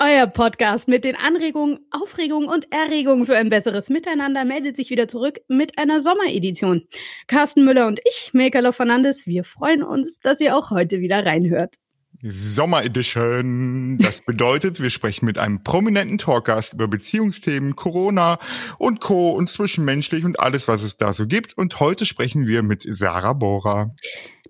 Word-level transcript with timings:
Euer 0.00 0.28
Podcast 0.28 0.86
mit 0.86 1.02
den 1.02 1.16
Anregungen, 1.16 1.80
Aufregungen 1.90 2.48
und 2.48 2.70
Erregungen 2.70 3.26
für 3.26 3.36
ein 3.36 3.50
besseres 3.50 3.90
Miteinander 3.90 4.44
meldet 4.44 4.76
sich 4.76 4.90
wieder 4.90 5.08
zurück 5.08 5.40
mit 5.48 5.76
einer 5.76 6.00
Sommeredition. 6.00 6.86
Carsten 7.26 7.64
Müller 7.64 7.88
und 7.88 7.98
ich, 8.08 8.30
Mekalo 8.32 8.70
Fernandes, 8.70 9.26
wir 9.26 9.42
freuen 9.42 9.82
uns, 9.82 10.20
dass 10.20 10.38
ihr 10.40 10.56
auch 10.56 10.70
heute 10.70 11.00
wieder 11.00 11.26
reinhört. 11.26 11.74
Sommeredition. 12.22 13.98
Das 13.98 14.22
bedeutet, 14.22 14.82
wir 14.82 14.90
sprechen 14.90 15.26
mit 15.26 15.38
einem 15.38 15.62
prominenten 15.62 16.18
Talkgast 16.18 16.72
über 16.72 16.88
Beziehungsthemen, 16.88 17.76
Corona 17.76 18.38
und 18.78 19.00
Co. 19.00 19.30
und 19.30 19.48
zwischenmenschlich 19.48 20.24
und 20.24 20.40
alles, 20.40 20.66
was 20.66 20.82
es 20.82 20.96
da 20.96 21.12
so 21.12 21.26
gibt. 21.26 21.56
Und 21.56 21.78
heute 21.78 22.06
sprechen 22.06 22.46
wir 22.46 22.62
mit 22.62 22.84
Sarah 22.88 23.34
Bohrer. 23.34 23.94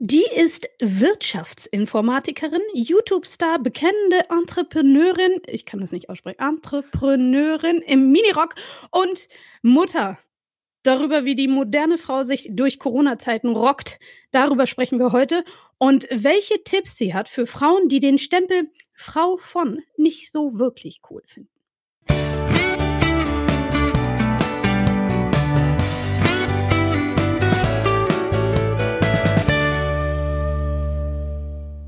Die 0.00 0.24
ist 0.36 0.68
Wirtschaftsinformatikerin, 0.80 2.62
YouTube-Star, 2.72 3.58
bekennende 3.58 4.30
Entrepreneurin, 4.30 5.42
ich 5.46 5.66
kann 5.66 5.80
das 5.80 5.90
nicht 5.90 6.08
aussprechen, 6.08 6.38
Entrepreneurin 6.38 7.82
im 7.82 8.12
Minirock 8.12 8.54
und 8.92 9.28
Mutter 9.62 10.16
darüber, 10.82 11.24
wie 11.24 11.34
die 11.34 11.48
moderne 11.48 11.98
Frau 11.98 12.24
sich 12.24 12.48
durch 12.52 12.78
Corona-Zeiten 12.78 13.48
rockt. 13.48 13.98
Darüber 14.30 14.66
sprechen 14.66 14.98
wir 14.98 15.12
heute. 15.12 15.44
Und 15.78 16.06
welche 16.10 16.62
Tipps 16.64 16.96
sie 16.96 17.14
hat 17.14 17.28
für 17.28 17.46
Frauen, 17.46 17.88
die 17.88 18.00
den 18.00 18.18
Stempel 18.18 18.68
Frau 18.92 19.36
von 19.36 19.80
nicht 19.96 20.32
so 20.32 20.58
wirklich 20.58 21.00
cool 21.10 21.22
finden. 21.26 21.50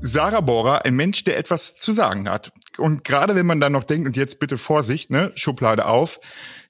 Sarah 0.03 0.41
Bohrer, 0.41 0.83
ein 0.83 0.95
Mensch, 0.95 1.23
der 1.23 1.37
etwas 1.37 1.75
zu 1.75 1.91
sagen 1.91 2.27
hat. 2.27 2.51
Und 2.77 3.03
gerade 3.03 3.35
wenn 3.35 3.45
man 3.45 3.59
dann 3.59 3.71
noch 3.71 3.83
denkt, 3.83 4.07
und 4.07 4.17
jetzt 4.17 4.39
bitte 4.39 4.57
Vorsicht, 4.57 5.11
ne, 5.11 5.31
Schublade 5.35 5.85
auf, 5.85 6.19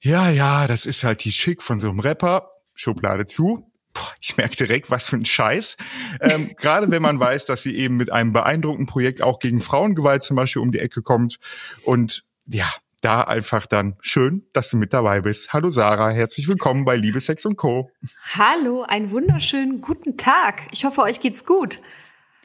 ja, 0.02 0.30
ja, 0.30 0.68
das 0.68 0.86
ist 0.86 1.04
halt 1.04 1.24
die 1.24 1.32
Schick 1.32 1.62
von 1.62 1.80
so 1.80 1.90
einem 1.90 2.00
Rapper, 2.00 2.52
Schublade 2.74 3.26
zu. 3.26 3.72
Boah, 3.94 4.12
ich 4.20 4.36
merke 4.38 4.56
direkt, 4.56 4.90
was 4.90 5.10
für 5.10 5.18
ein 5.18 5.26
Scheiß. 5.26 5.78
Ähm, 6.22 6.52
gerade 6.58 6.90
wenn 6.92 7.02
man 7.02 7.20
weiß, 7.20 7.46
dass 7.46 7.64
sie 7.64 7.76
eben 7.76 7.98
mit 7.98 8.12
einem 8.12 8.34
beeindruckenden 8.34 8.88
Projekt 8.88 9.22
auch 9.22 9.40
gegen 9.40 9.62
Frauengewalt 9.62 10.24
zum 10.24 10.36
Beispiel 10.36 10.62
um 10.62 10.72
die 10.72 10.80
Ecke 10.80 11.02
kommt. 11.02 11.40
Und 11.84 12.24
ja, 12.48 12.68
da 13.02 13.22
einfach 13.22 13.66
dann 13.66 13.96
schön, 14.02 14.48
dass 14.54 14.70
du 14.70 14.78
mit 14.78 14.94
dabei 14.94 15.22
bist. 15.22 15.54
Hallo 15.54 15.70
Sarah, 15.70 16.10
herzlich 16.10 16.48
willkommen 16.48 16.86
bei 16.86 16.96
Liebe, 16.96 17.20
Sex 17.20 17.46
und 17.46 17.58
Co. 17.58 17.92
Hallo, 18.34 18.84
einen 18.84 19.12
wunderschönen 19.12 19.82
guten 19.82 20.18
Tag. 20.18 20.68
Ich 20.72 20.86
hoffe, 20.86 21.02
euch 21.02 21.20
geht's 21.20 21.46
gut. 21.46 21.82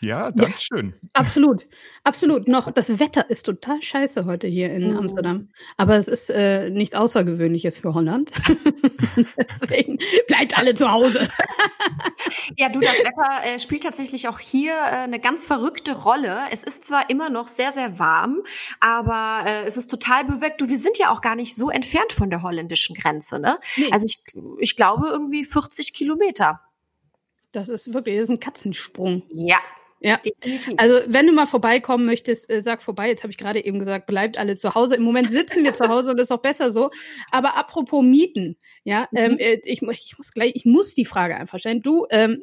Ja, 0.00 0.30
danke 0.30 0.60
schön. 0.60 0.94
Ja, 1.00 1.08
absolut, 1.14 1.66
absolut. 2.04 2.48
Noch 2.48 2.70
das 2.70 2.98
Wetter 2.98 3.30
ist 3.30 3.44
total 3.44 3.80
scheiße 3.80 4.26
heute 4.26 4.46
hier 4.46 4.70
in 4.70 4.94
oh. 4.94 4.98
Amsterdam, 4.98 5.48
aber 5.78 5.96
es 5.96 6.08
ist 6.08 6.28
äh, 6.28 6.68
nichts 6.68 6.94
Außergewöhnliches 6.94 7.78
für 7.78 7.94
Holland. 7.94 8.30
Deswegen 9.16 9.98
bleibt 10.26 10.58
alle 10.58 10.74
zu 10.74 10.92
Hause. 10.92 11.26
ja, 12.58 12.68
du, 12.68 12.80
das 12.80 12.98
Wetter 12.98 13.46
äh, 13.46 13.58
spielt 13.58 13.84
tatsächlich 13.84 14.28
auch 14.28 14.38
hier 14.38 14.74
äh, 14.74 15.04
eine 15.04 15.18
ganz 15.18 15.46
verrückte 15.46 15.92
Rolle. 15.92 16.40
Es 16.50 16.62
ist 16.62 16.84
zwar 16.84 17.08
immer 17.08 17.30
noch 17.30 17.48
sehr, 17.48 17.72
sehr 17.72 17.98
warm, 17.98 18.42
aber 18.80 19.44
äh, 19.46 19.64
es 19.64 19.78
ist 19.78 19.86
total 19.86 20.26
bewölkt. 20.26 20.60
Du, 20.60 20.68
wir 20.68 20.78
sind 20.78 20.98
ja 20.98 21.10
auch 21.10 21.22
gar 21.22 21.36
nicht 21.36 21.56
so 21.56 21.70
entfernt 21.70 22.12
von 22.12 22.28
der 22.28 22.42
holländischen 22.42 22.94
Grenze, 22.94 23.38
ne? 23.38 23.58
Nee. 23.76 23.90
Also 23.92 24.04
ich, 24.04 24.22
ich 24.58 24.76
glaube 24.76 25.08
irgendwie 25.08 25.44
40 25.44 25.94
Kilometer. 25.94 26.60
Das 27.52 27.70
ist 27.70 27.94
wirklich, 27.94 28.16
das 28.16 28.24
ist 28.24 28.30
ein 28.30 28.40
Katzensprung. 28.40 29.22
Ja, 29.30 29.58
ja, 30.00 30.18
definitiv. 30.18 30.74
Also 30.76 30.98
wenn 31.06 31.26
du 31.26 31.32
mal 31.32 31.46
vorbeikommen 31.46 32.06
möchtest, 32.06 32.50
äh, 32.50 32.60
sag 32.60 32.82
vorbei. 32.82 33.08
Jetzt 33.08 33.22
habe 33.22 33.30
ich 33.30 33.38
gerade 33.38 33.64
eben 33.64 33.78
gesagt, 33.78 34.06
bleibt 34.06 34.38
alle 34.38 34.56
zu 34.56 34.74
Hause. 34.74 34.96
Im 34.96 35.02
Moment 35.02 35.30
sitzen 35.30 35.64
wir 35.64 35.72
zu 35.72 35.88
Hause 35.88 36.10
und 36.10 36.18
das 36.18 36.28
ist 36.28 36.32
auch 36.32 36.42
besser 36.42 36.70
so. 36.70 36.90
Aber 37.30 37.56
apropos 37.56 38.02
Mieten, 38.02 38.56
ja, 38.84 39.08
mhm. 39.10 39.18
ähm, 39.18 39.38
äh, 39.38 39.58
ich, 39.64 39.82
ich 39.82 40.18
muss 40.18 40.32
gleich, 40.32 40.52
ich 40.54 40.64
muss 40.64 40.94
die 40.94 41.04
Frage 41.04 41.36
einfach 41.36 41.58
stellen. 41.58 41.82
Du, 41.82 42.06
ähm, 42.10 42.42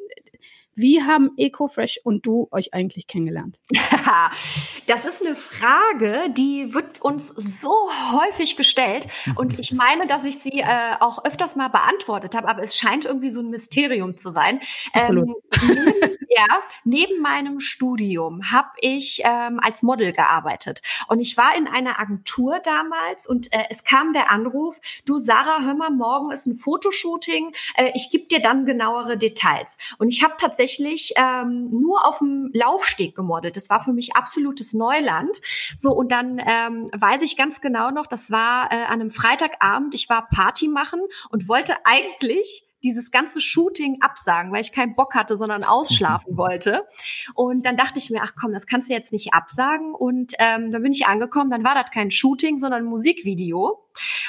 wie 0.76 1.04
haben 1.04 1.32
EcoFresh 1.38 2.00
und 2.04 2.26
du 2.26 2.48
euch 2.52 2.74
eigentlich 2.74 3.08
kennengelernt? 3.08 3.60
das 4.88 5.06
ist 5.06 5.26
eine 5.26 5.36
Frage, 5.36 6.30
die 6.36 6.74
wird 6.74 7.02
uns 7.02 7.28
so 7.28 7.72
häufig 8.12 8.58
gestellt 8.58 9.08
und 9.36 9.60
ich 9.60 9.72
meine, 9.72 10.08
dass 10.08 10.26
ich 10.26 10.40
sie 10.40 10.60
äh, 10.60 10.96
auch 11.00 11.24
öfters 11.24 11.56
mal 11.56 11.70
beantwortet 11.70 12.36
habe, 12.36 12.48
aber 12.48 12.64
es 12.64 12.78
scheint 12.78 13.06
irgendwie 13.06 13.30
so 13.30 13.40
ein 13.40 13.50
Mysterium 13.50 14.18
zu 14.18 14.32
sein. 14.32 14.60
Ähm, 14.94 15.16
neben, 15.16 15.36
ja, 16.30 16.48
neben 16.84 17.22
meinem 17.22 17.60
Studium 17.60 18.52
habe 18.52 18.70
ich 18.82 19.22
ähm, 19.24 19.60
als 19.62 19.84
Model 19.84 20.12
gearbeitet 20.12 20.82
und 21.08 21.20
ich 21.20 21.38
war 21.38 21.56
in 21.56 21.68
einer 21.68 22.00
Agentur 22.00 22.60
damals 22.64 23.28
und 23.28 23.54
äh, 23.54 23.64
es 23.70 23.84
kam 23.84 24.14
der 24.14 24.32
Anruf, 24.32 24.80
du 25.06 25.20
Sarah, 25.20 25.64
hör 25.64 25.76
mal, 25.76 25.92
morgen 25.92 26.32
ist 26.32 26.46
ein 26.48 26.56
Fotoshooting, 26.56 27.54
äh, 27.76 27.92
ich 27.94 28.10
gebe 28.12 28.26
dir 28.26 28.42
dann 28.42 28.66
genauere 28.66 29.18
Details. 29.18 29.78
Und 29.98 30.10
ich 30.10 30.24
habe 30.24 30.36
tatsächlich 30.40 30.63
tatsächlich 30.64 31.14
ähm, 31.18 31.70
nur 31.72 32.06
auf 32.08 32.20
dem 32.20 32.50
Laufsteg 32.54 33.16
gemodelt. 33.16 33.58
Das 33.58 33.70
war 33.70 33.84
für 33.84 33.94
mich 33.94 34.16
absolutes 34.16 34.74
Neuland. 34.74 35.42
So, 35.76 35.92
und 35.92 36.12
dann 36.12 36.40
ähm, 36.40 36.88
weiß 36.98 37.22
ich 37.22 37.36
ganz 37.36 37.60
genau 37.60 37.92
noch, 37.92 38.08
das 38.08 38.32
war 38.32 38.72
äh, 38.72 38.84
an 38.86 39.02
einem 39.02 39.12
Freitagabend, 39.12 39.94
ich 39.94 40.10
war 40.10 40.28
Party 40.30 40.68
machen 40.68 41.02
und 41.30 41.48
wollte 41.50 41.76
eigentlich 41.84 42.64
dieses 42.84 43.12
ganze 43.12 43.40
Shooting 43.40 44.02
absagen, 44.02 44.52
weil 44.52 44.62
ich 44.62 44.72
keinen 44.72 44.96
Bock 44.96 45.16
hatte, 45.16 45.38
sondern 45.38 45.64
ausschlafen 45.64 46.38
wollte. 46.38 46.88
Und 47.34 47.66
dann 47.66 47.78
dachte 47.78 48.00
ich 48.00 48.10
mir, 48.10 48.22
ach 48.24 48.34
komm, 48.40 48.54
das 48.54 48.68
kannst 48.68 48.90
du 48.90 48.94
jetzt 48.94 49.14
nicht 49.14 49.34
absagen. 49.34 49.94
Und 49.94 50.34
ähm, 50.40 50.72
dann 50.72 50.84
bin 50.84 50.92
ich 50.92 51.08
angekommen, 51.08 51.50
dann 51.50 51.64
war 51.64 51.76
das 51.76 51.92
kein 51.92 52.12
Shooting, 52.12 52.58
sondern 52.58 52.84
ein 52.84 52.90
Musikvideo. 52.90 53.80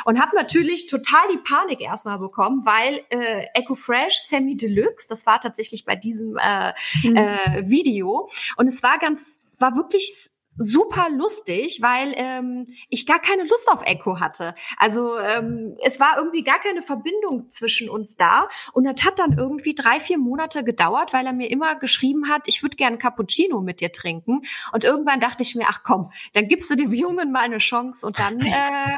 Und 0.05 0.21
habe 0.21 0.37
natürlich 0.37 0.87
total 0.87 1.23
die 1.33 1.39
Panik 1.39 1.81
erstmal 1.81 2.19
bekommen, 2.19 2.65
weil 2.65 3.03
äh, 3.11 3.47
Echo 3.55 3.75
Fresh 3.75 4.19
Semi 4.19 4.57
Deluxe, 4.57 5.09
das 5.09 5.27
war 5.27 5.41
tatsächlich 5.41 5.85
bei 5.85 5.97
diesem 5.97 6.37
äh, 6.37 6.73
mhm. 7.03 7.17
äh, 7.17 7.71
Video. 7.71 8.29
Und 8.57 8.69
es 8.69 8.83
war 8.83 8.99
ganz, 8.99 9.43
war 9.59 9.77
wirklich 9.77 10.34
super 10.57 11.09
lustig, 11.11 11.79
weil 11.81 12.15
ähm, 12.17 12.67
ich 12.89 13.07
gar 13.07 13.19
keine 13.19 13.45
Lust 13.45 13.71
auf 13.71 13.83
Echo 13.85 14.21
hatte. 14.21 14.55
Also 14.77 15.19
ähm, 15.19 15.77
es 15.85 16.01
war 16.01 16.17
irgendwie 16.19 16.45
gar 16.45 16.59
keine 16.59 16.83
Verbindung 16.83 17.49
zwischen 17.49 17.89
uns 17.89 18.17
da 18.17 18.49
und 18.73 18.85
das 18.85 19.05
hat 19.05 19.19
dann 19.19 19.37
irgendwie 19.37 19.75
drei, 19.75 20.01
vier 20.01 20.19
Monate 20.19 20.65
gedauert, 20.65 21.13
weil 21.13 21.27
er 21.27 21.33
mir 21.33 21.51
immer 21.51 21.75
geschrieben 21.77 22.29
hat, 22.29 22.43
ich 22.47 22.63
würde 22.63 22.77
gerne 22.77 22.99
Cappuccino 22.99 23.61
mit 23.61 23.81
dir 23.81 23.93
trinken. 23.93 24.43
Und 24.73 24.85
irgendwann 24.85 25.21
dachte 25.21 25.43
ich 25.43 25.55
mir, 25.55 25.67
ach 25.69 25.83
komm, 25.83 26.11
dann 26.33 26.49
gibst 26.49 26.71
du 26.71 26.77
dem 26.77 26.93
Jungen 26.93 27.33
mal 27.33 27.41
eine 27.41 27.59
Chance 27.59 28.07
und 28.07 28.19
dann 28.19 28.39
äh, 28.41 28.97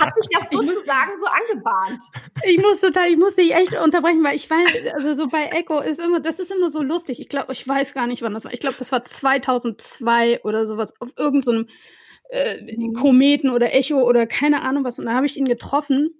hat 0.00 0.16
mich 0.16 0.28
das 0.32 0.50
sozusagen 0.50 1.16
so 1.16 1.26
angebahnt. 1.26 2.02
Ich 2.46 2.58
muss 2.58 2.80
total, 2.80 3.08
ich 3.08 3.16
muss 3.16 3.34
dich 3.34 3.54
echt 3.54 3.74
unterbrechen, 3.74 4.22
weil 4.24 4.36
ich 4.36 4.48
weiß, 4.48 4.94
also 4.94 5.12
so 5.22 5.28
bei 5.28 5.46
Echo 5.46 5.80
ist 5.80 6.00
immer, 6.00 6.20
das 6.20 6.40
ist 6.40 6.50
immer 6.50 6.70
so 6.70 6.82
lustig. 6.82 7.20
Ich 7.20 7.28
glaube, 7.28 7.52
ich 7.52 7.66
weiß 7.66 7.94
gar 7.94 8.06
nicht, 8.06 8.22
wann 8.22 8.34
das 8.34 8.44
war. 8.44 8.52
Ich 8.52 8.60
glaube, 8.60 8.76
das 8.78 8.92
war 8.92 9.04
2002 9.04 10.42
oder 10.42 10.66
so 10.66 10.74
sowas, 10.74 10.94
auf 11.00 11.10
irgendeinem 11.16 11.66
so 11.68 12.36
äh. 12.36 12.92
Kometen 12.92 13.50
oder 13.50 13.74
Echo 13.74 14.02
oder 14.02 14.26
keine 14.26 14.62
Ahnung 14.62 14.84
was. 14.84 14.98
Und 14.98 15.06
da 15.06 15.14
habe 15.14 15.26
ich 15.26 15.36
ihn 15.36 15.46
getroffen, 15.46 16.10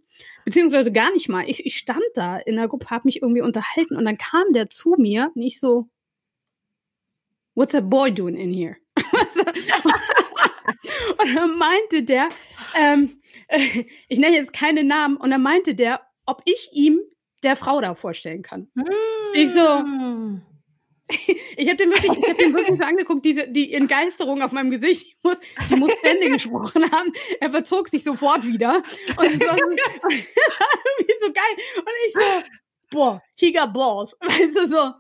beziehungsweise 0.44 0.92
gar 0.92 1.12
nicht 1.12 1.28
mal. 1.28 1.48
Ich, 1.48 1.64
ich 1.64 1.76
stand 1.76 2.03
da 2.14 2.36
in 2.38 2.56
der 2.56 2.69
Gruppe, 2.69 2.91
habe 2.91 3.06
mich 3.06 3.22
irgendwie 3.22 3.42
unterhalten 3.42 3.97
und 3.97 4.04
dann 4.04 4.19
kam 4.19 4.53
der 4.53 4.69
zu 4.69 4.97
mir, 4.98 5.30
nicht 5.34 5.60
so, 5.60 5.88
What's 7.54 7.75
a 7.75 7.80
boy 7.80 8.10
doing 8.10 8.36
in 8.36 8.53
here? 8.54 8.76
und 11.19 11.34
dann 11.34 11.59
meinte 11.59 12.04
der, 12.04 12.28
ähm, 12.78 13.20
ich 14.09 14.19
nenne 14.19 14.36
jetzt 14.36 14.53
keine 14.53 14.84
Namen, 14.84 15.16
und 15.16 15.30
dann 15.30 15.42
meinte 15.42 15.75
der, 15.75 16.00
ob 16.30 16.42
ich 16.44 16.70
ihm 16.72 17.00
der 17.42 17.56
Frau 17.56 17.80
da 17.80 17.94
vorstellen 17.94 18.42
kann. 18.42 18.70
Mm. 18.74 18.84
Ich 19.34 19.50
so, 19.52 19.60
hm 19.60 20.42
ich 21.56 21.66
habe 21.68 21.76
den 21.76 21.91
wirklich, 21.91 22.12
ich 22.12 22.28
hab 22.28 22.38
den 22.38 22.54
wirklich 22.54 22.78
so 22.78 22.84
angeguckt, 22.84 23.24
die, 23.24 23.52
die 23.52 23.74
Entgeisterung 23.74 24.42
auf 24.42 24.52
meinem 24.52 24.70
Gesicht, 24.70 25.06
die 25.06 25.28
muss, 25.28 25.41
die 25.68 25.76
muss 25.76 25.91
Bände 26.02 26.30
gesprochen 26.30 26.91
haben. 26.91 27.12
Er 27.41 27.50
verzog 27.50 27.88
sich 27.88 28.04
sofort 28.04 28.47
wieder. 28.47 28.82
Und 29.16 29.27
es 29.27 29.41
war 29.41 29.56
so, 29.56 29.65
so 31.27 31.32
geil. 31.32 31.56
Und 31.77 31.92
ich 32.06 32.15
so, 32.15 32.42
boah, 32.91 33.22
he 33.36 33.53
got 33.53 33.72
balls. 33.72 34.16
Weißt 34.21 34.56
du, 34.56 34.66
so. 34.66 34.92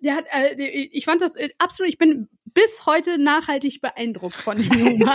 Der 0.00 0.16
hat, 0.16 0.26
äh, 0.30 0.54
ich 0.92 1.04
fand 1.04 1.20
das 1.20 1.34
äh, 1.36 1.48
absolut, 1.58 1.90
ich 1.90 1.98
bin 1.98 2.28
bis 2.52 2.84
heute 2.86 3.18
nachhaltig 3.18 3.80
beeindruckt 3.80 4.34
von 4.34 4.56
dem 4.56 4.70
jungen. 4.72 5.10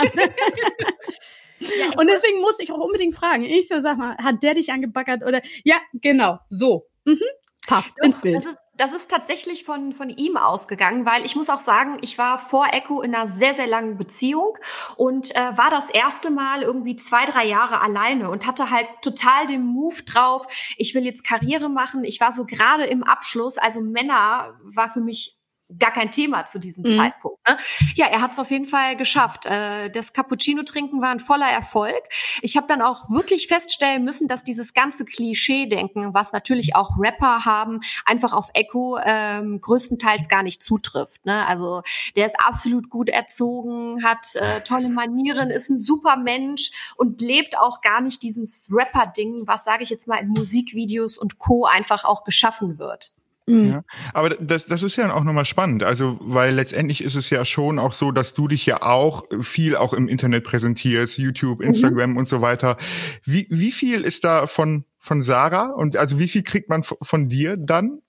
Ja, 1.60 1.98
und 1.98 2.08
deswegen 2.08 2.40
musste 2.40 2.64
ich 2.64 2.72
auch 2.72 2.78
unbedingt 2.78 3.14
fragen. 3.14 3.44
Ich 3.44 3.68
so, 3.68 3.80
sag 3.80 3.98
mal, 3.98 4.16
hat 4.16 4.42
der 4.42 4.54
dich 4.54 4.72
angebackert 4.72 5.22
oder? 5.22 5.42
Ja, 5.64 5.76
genau, 5.92 6.38
so. 6.48 6.86
Mhm. 7.04 7.20
Passt 7.66 7.94
ins 8.02 8.20
Bild. 8.20 8.36
Das 8.36 8.46
ist, 8.46 8.58
das 8.76 8.92
ist 8.92 9.10
tatsächlich 9.10 9.64
von, 9.64 9.92
von 9.92 10.08
ihm 10.08 10.36
ausgegangen, 10.36 11.04
weil 11.04 11.24
ich 11.24 11.36
muss 11.36 11.50
auch 11.50 11.58
sagen, 11.58 11.98
ich 12.00 12.16
war 12.18 12.38
vor 12.38 12.66
Echo 12.72 13.02
in 13.02 13.14
einer 13.14 13.26
sehr, 13.26 13.52
sehr 13.52 13.66
langen 13.66 13.98
Beziehung 13.98 14.56
und 14.96 15.36
äh, 15.36 15.56
war 15.56 15.70
das 15.70 15.90
erste 15.90 16.30
Mal 16.30 16.62
irgendwie 16.62 16.96
zwei, 16.96 17.26
drei 17.26 17.44
Jahre 17.44 17.80
alleine 17.82 18.30
und 18.30 18.46
hatte 18.46 18.70
halt 18.70 18.86
total 19.02 19.46
den 19.46 19.62
Move 19.62 20.02
drauf, 20.04 20.46
ich 20.78 20.94
will 20.94 21.04
jetzt 21.04 21.22
Karriere 21.24 21.68
machen. 21.68 22.02
Ich 22.04 22.20
war 22.20 22.32
so 22.32 22.46
gerade 22.46 22.86
im 22.86 23.04
Abschluss, 23.04 23.58
also 23.58 23.80
Männer 23.82 24.58
war 24.64 24.90
für 24.90 25.00
mich 25.00 25.39
gar 25.78 25.92
kein 25.92 26.10
Thema 26.10 26.46
zu 26.46 26.58
diesem 26.58 26.84
mhm. 26.84 26.96
Zeitpunkt. 26.96 27.38
Ne? 27.48 27.56
Ja, 27.94 28.06
er 28.06 28.20
hat 28.20 28.32
es 28.32 28.38
auf 28.38 28.50
jeden 28.50 28.66
Fall 28.66 28.96
geschafft. 28.96 29.46
Äh, 29.46 29.90
das 29.90 30.12
Cappuccino 30.12 30.62
trinken 30.62 31.00
war 31.00 31.10
ein 31.10 31.20
voller 31.20 31.48
Erfolg. 31.48 32.00
Ich 32.42 32.56
habe 32.56 32.66
dann 32.66 32.82
auch 32.82 33.10
wirklich 33.10 33.46
feststellen 33.46 34.04
müssen, 34.04 34.28
dass 34.28 34.44
dieses 34.44 34.74
ganze 34.74 35.04
Klischee-Denken, 35.04 36.14
was 36.14 36.32
natürlich 36.32 36.74
auch 36.74 36.98
Rapper 36.98 37.44
haben, 37.44 37.80
einfach 38.04 38.32
auf 38.32 38.50
Echo 38.54 38.98
ähm, 39.04 39.60
größtenteils 39.60 40.28
gar 40.28 40.42
nicht 40.42 40.62
zutrifft. 40.62 41.24
Ne? 41.24 41.46
Also 41.46 41.82
der 42.16 42.26
ist 42.26 42.36
absolut 42.40 42.90
gut 42.90 43.08
erzogen, 43.08 44.04
hat 44.04 44.34
äh, 44.36 44.62
tolle 44.62 44.88
Manieren, 44.88 45.50
ist 45.50 45.70
ein 45.70 45.78
super 45.78 46.16
Mensch 46.16 46.94
und 46.96 47.20
lebt 47.20 47.56
auch 47.58 47.80
gar 47.80 48.00
nicht 48.00 48.22
dieses 48.22 48.68
Rapper-Ding, 48.72 49.46
was 49.46 49.64
sage 49.64 49.82
ich 49.82 49.90
jetzt 49.90 50.08
mal 50.08 50.16
in 50.16 50.28
Musikvideos 50.28 51.16
und 51.16 51.38
Co. 51.38 51.66
einfach 51.66 52.04
auch 52.04 52.24
geschaffen 52.24 52.78
wird. 52.78 53.12
Mhm. 53.50 53.70
Ja, 53.70 53.82
aber 54.14 54.30
das, 54.30 54.66
das 54.66 54.82
ist 54.82 54.96
ja 54.96 55.12
auch 55.12 55.24
nochmal 55.24 55.44
spannend. 55.44 55.82
Also, 55.82 56.18
weil 56.20 56.54
letztendlich 56.54 57.02
ist 57.02 57.16
es 57.16 57.30
ja 57.30 57.44
schon 57.44 57.78
auch 57.78 57.92
so, 57.92 58.12
dass 58.12 58.34
du 58.34 58.48
dich 58.48 58.64
ja 58.66 58.82
auch 58.82 59.24
viel 59.42 59.76
auch 59.76 59.92
im 59.92 60.08
Internet 60.08 60.44
präsentierst, 60.44 61.18
YouTube, 61.18 61.60
mhm. 61.60 61.66
Instagram 61.66 62.10
mhm. 62.10 62.16
und 62.18 62.28
so 62.28 62.40
weiter. 62.40 62.76
Wie, 63.24 63.46
wie 63.50 63.72
viel 63.72 64.02
ist 64.02 64.24
da 64.24 64.46
von, 64.46 64.84
von 64.98 65.22
Sarah 65.22 65.70
und 65.70 65.96
also 65.96 66.18
wie 66.18 66.28
viel 66.28 66.42
kriegt 66.42 66.68
man 66.68 66.84
von 66.84 67.28
dir 67.28 67.56
dann? 67.56 68.00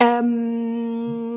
Ähm, 0.00 1.27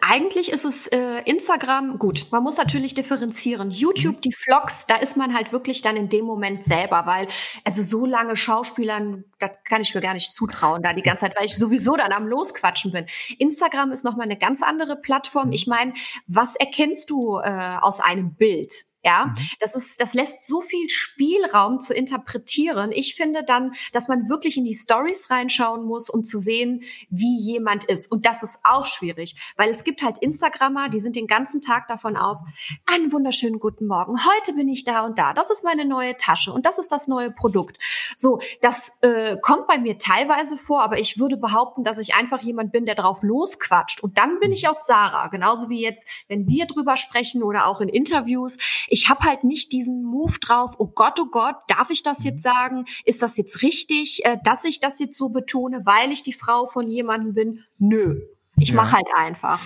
eigentlich 0.00 0.50
ist 0.50 0.64
es 0.64 0.86
äh, 0.88 1.22
Instagram 1.24 1.98
gut. 1.98 2.26
Man 2.30 2.42
muss 2.42 2.56
natürlich 2.56 2.94
differenzieren. 2.94 3.70
YouTube, 3.70 4.16
mhm. 4.16 4.20
die 4.22 4.32
Vlogs, 4.32 4.86
da 4.86 4.96
ist 4.96 5.16
man 5.16 5.34
halt 5.34 5.52
wirklich 5.52 5.82
dann 5.82 5.96
in 5.96 6.08
dem 6.08 6.24
Moment 6.24 6.64
selber, 6.64 7.06
weil 7.06 7.28
also 7.64 7.82
so 7.82 8.06
lange 8.06 8.36
Schauspielern, 8.36 9.24
das 9.38 9.50
kann 9.64 9.82
ich 9.82 9.94
mir 9.94 10.00
gar 10.00 10.14
nicht 10.14 10.32
zutrauen, 10.32 10.82
da 10.82 10.92
die 10.92 11.02
ganze 11.02 11.26
Zeit, 11.26 11.36
weil 11.36 11.46
ich 11.46 11.56
sowieso 11.56 11.96
dann 11.96 12.12
am 12.12 12.26
losquatschen 12.26 12.92
bin. 12.92 13.06
Instagram 13.38 13.92
ist 13.92 14.04
noch 14.04 14.16
mal 14.16 14.24
eine 14.24 14.38
ganz 14.38 14.62
andere 14.62 14.96
Plattform. 14.96 15.48
Mhm. 15.48 15.52
Ich 15.52 15.66
meine, 15.66 15.92
was 16.26 16.56
erkennst 16.56 17.10
du 17.10 17.38
äh, 17.38 17.76
aus 17.80 18.00
einem 18.00 18.34
Bild? 18.34 18.89
Ja, 19.02 19.26
mhm. 19.26 19.34
das 19.60 19.74
ist, 19.74 20.00
das 20.00 20.12
lässt 20.12 20.46
so 20.46 20.60
viel 20.60 20.90
Spielraum 20.90 21.80
zu 21.80 21.94
interpretieren. 21.94 22.92
Ich 22.92 23.14
finde 23.14 23.42
dann, 23.44 23.72
dass 23.92 24.08
man 24.08 24.28
wirklich 24.28 24.58
in 24.58 24.64
die 24.64 24.74
Stories 24.74 25.30
reinschauen 25.30 25.86
muss, 25.86 26.10
um 26.10 26.22
zu 26.22 26.38
sehen, 26.38 26.82
wie 27.08 27.38
jemand 27.38 27.84
ist. 27.84 28.12
Und 28.12 28.26
das 28.26 28.42
ist 28.42 28.60
auch 28.64 28.84
schwierig, 28.84 29.36
weil 29.56 29.70
es 29.70 29.84
gibt 29.84 30.02
halt 30.02 30.18
Instagrammer, 30.18 30.90
die 30.90 31.00
sind 31.00 31.16
den 31.16 31.26
ganzen 31.26 31.62
Tag 31.62 31.88
davon 31.88 32.16
aus, 32.16 32.44
einen 32.84 33.10
wunderschönen 33.10 33.58
guten 33.58 33.86
Morgen. 33.86 34.18
Heute 34.18 34.52
bin 34.52 34.68
ich 34.68 34.84
da 34.84 35.06
und 35.06 35.18
da. 35.18 35.32
Das 35.32 35.50
ist 35.50 35.64
meine 35.64 35.86
neue 35.86 36.16
Tasche 36.18 36.52
und 36.52 36.66
das 36.66 36.78
ist 36.78 36.92
das 36.92 37.08
neue 37.08 37.30
Produkt. 37.30 37.78
So, 38.16 38.40
das 38.60 38.98
äh, 39.00 39.38
kommt 39.40 39.66
bei 39.66 39.78
mir 39.78 39.96
teilweise 39.96 40.58
vor, 40.58 40.82
aber 40.82 40.98
ich 40.98 41.18
würde 41.18 41.38
behaupten, 41.38 41.84
dass 41.84 41.96
ich 41.96 42.14
einfach 42.14 42.42
jemand 42.42 42.70
bin, 42.70 42.84
der 42.84 42.96
drauf 42.96 43.22
losquatscht. 43.22 44.02
Und 44.02 44.18
dann 44.18 44.40
bin 44.40 44.52
ich 44.52 44.68
auch 44.68 44.76
Sarah, 44.76 45.28
genauso 45.28 45.70
wie 45.70 45.80
jetzt, 45.80 46.06
wenn 46.28 46.46
wir 46.46 46.66
drüber 46.66 46.98
sprechen 46.98 47.42
oder 47.42 47.66
auch 47.66 47.80
in 47.80 47.88
Interviews 47.88 48.58
ich 48.90 49.08
habe 49.08 49.24
halt 49.24 49.44
nicht 49.44 49.72
diesen 49.72 50.02
Move 50.02 50.38
drauf, 50.40 50.74
oh 50.78 50.88
Gott, 50.88 51.18
oh 51.20 51.26
Gott, 51.30 51.56
darf 51.68 51.90
ich 51.90 52.02
das 52.02 52.24
jetzt 52.24 52.44
mhm. 52.44 52.50
sagen? 52.50 52.84
Ist 53.04 53.22
das 53.22 53.36
jetzt 53.36 53.62
richtig, 53.62 54.24
äh, 54.24 54.36
dass 54.44 54.64
ich 54.64 54.80
das 54.80 54.98
jetzt 54.98 55.16
so 55.16 55.30
betone, 55.30 55.86
weil 55.86 56.10
ich 56.10 56.22
die 56.22 56.32
Frau 56.32 56.66
von 56.66 56.90
jemandem 56.90 57.32
bin? 57.32 57.64
Nö. 57.78 58.20
Ich 58.58 58.70
ja. 58.70 58.74
mache 58.74 58.96
halt 58.96 59.08
einfach. 59.14 59.60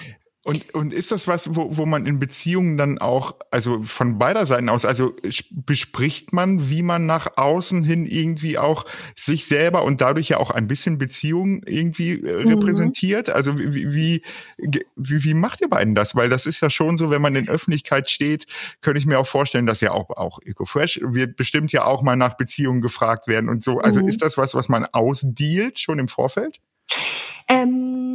Und, 0.44 0.75
und 0.75 0.93
ist 0.93 1.11
das 1.11 1.26
was, 1.26 1.56
wo, 1.56 1.79
wo 1.79 1.87
man 1.87 2.05
in 2.05 2.19
Beziehungen 2.19 2.76
dann 2.76 2.99
auch, 2.99 3.35
also 3.50 3.82
von 3.82 4.19
beider 4.19 4.44
Seiten 4.44 4.69
aus, 4.69 4.85
also 4.85 5.14
bespricht 5.50 6.35
man, 6.35 6.69
wie 6.69 6.82
man 6.82 7.06
nach 7.06 7.38
außen 7.38 7.82
hin 7.82 8.05
irgendwie 8.05 8.58
auch 8.58 8.85
sich 9.17 9.46
selber 9.46 9.85
und 9.85 10.02
dadurch 10.02 10.29
ja 10.29 10.37
auch 10.37 10.50
ein 10.50 10.69
bisschen 10.69 10.99
Beziehung 10.99 11.62
irgendwie 11.64 12.12
äh, 12.12 12.43
mhm. 12.43 12.49
repräsentiert? 12.49 13.31
Also 13.31 13.58
wie, 13.58 13.94
wie, 13.94 14.23
wie, 14.96 15.25
wie 15.25 15.32
macht 15.32 15.62
ihr 15.62 15.69
beiden 15.69 15.94
das? 15.94 16.14
Weil 16.14 16.29
das 16.29 16.44
ist 16.44 16.61
ja 16.61 16.69
schon 16.69 16.99
so, 16.99 17.08
wenn 17.08 17.23
man 17.23 17.37
in 17.37 17.49
Öffentlichkeit 17.49 18.11
steht, 18.11 18.46
könnte 18.82 18.99
ich 18.99 19.06
mir 19.06 19.19
auch 19.19 19.26
vorstellen, 19.26 19.64
dass 19.64 19.81
ja 19.81 19.93
auch, 19.93 20.11
auch 20.11 20.41
EcoFresh 20.44 21.00
wird 21.05 21.37
bestimmt 21.37 21.73
ja 21.73 21.87
auch 21.87 22.02
mal 22.02 22.17
nach 22.17 22.37
Beziehungen 22.37 22.82
gefragt 22.82 23.29
werden 23.29 23.49
und 23.49 23.64
so. 23.64 23.79
Also 23.79 24.02
mhm. 24.02 24.08
ist 24.08 24.20
das 24.20 24.37
was, 24.37 24.55
was 24.55 24.69
man 24.69 24.85
ausdealt 24.85 25.79
schon 25.79 25.99
im 25.99 26.08
Vorfeld? 26.08 26.61
Ähm, 27.49 28.13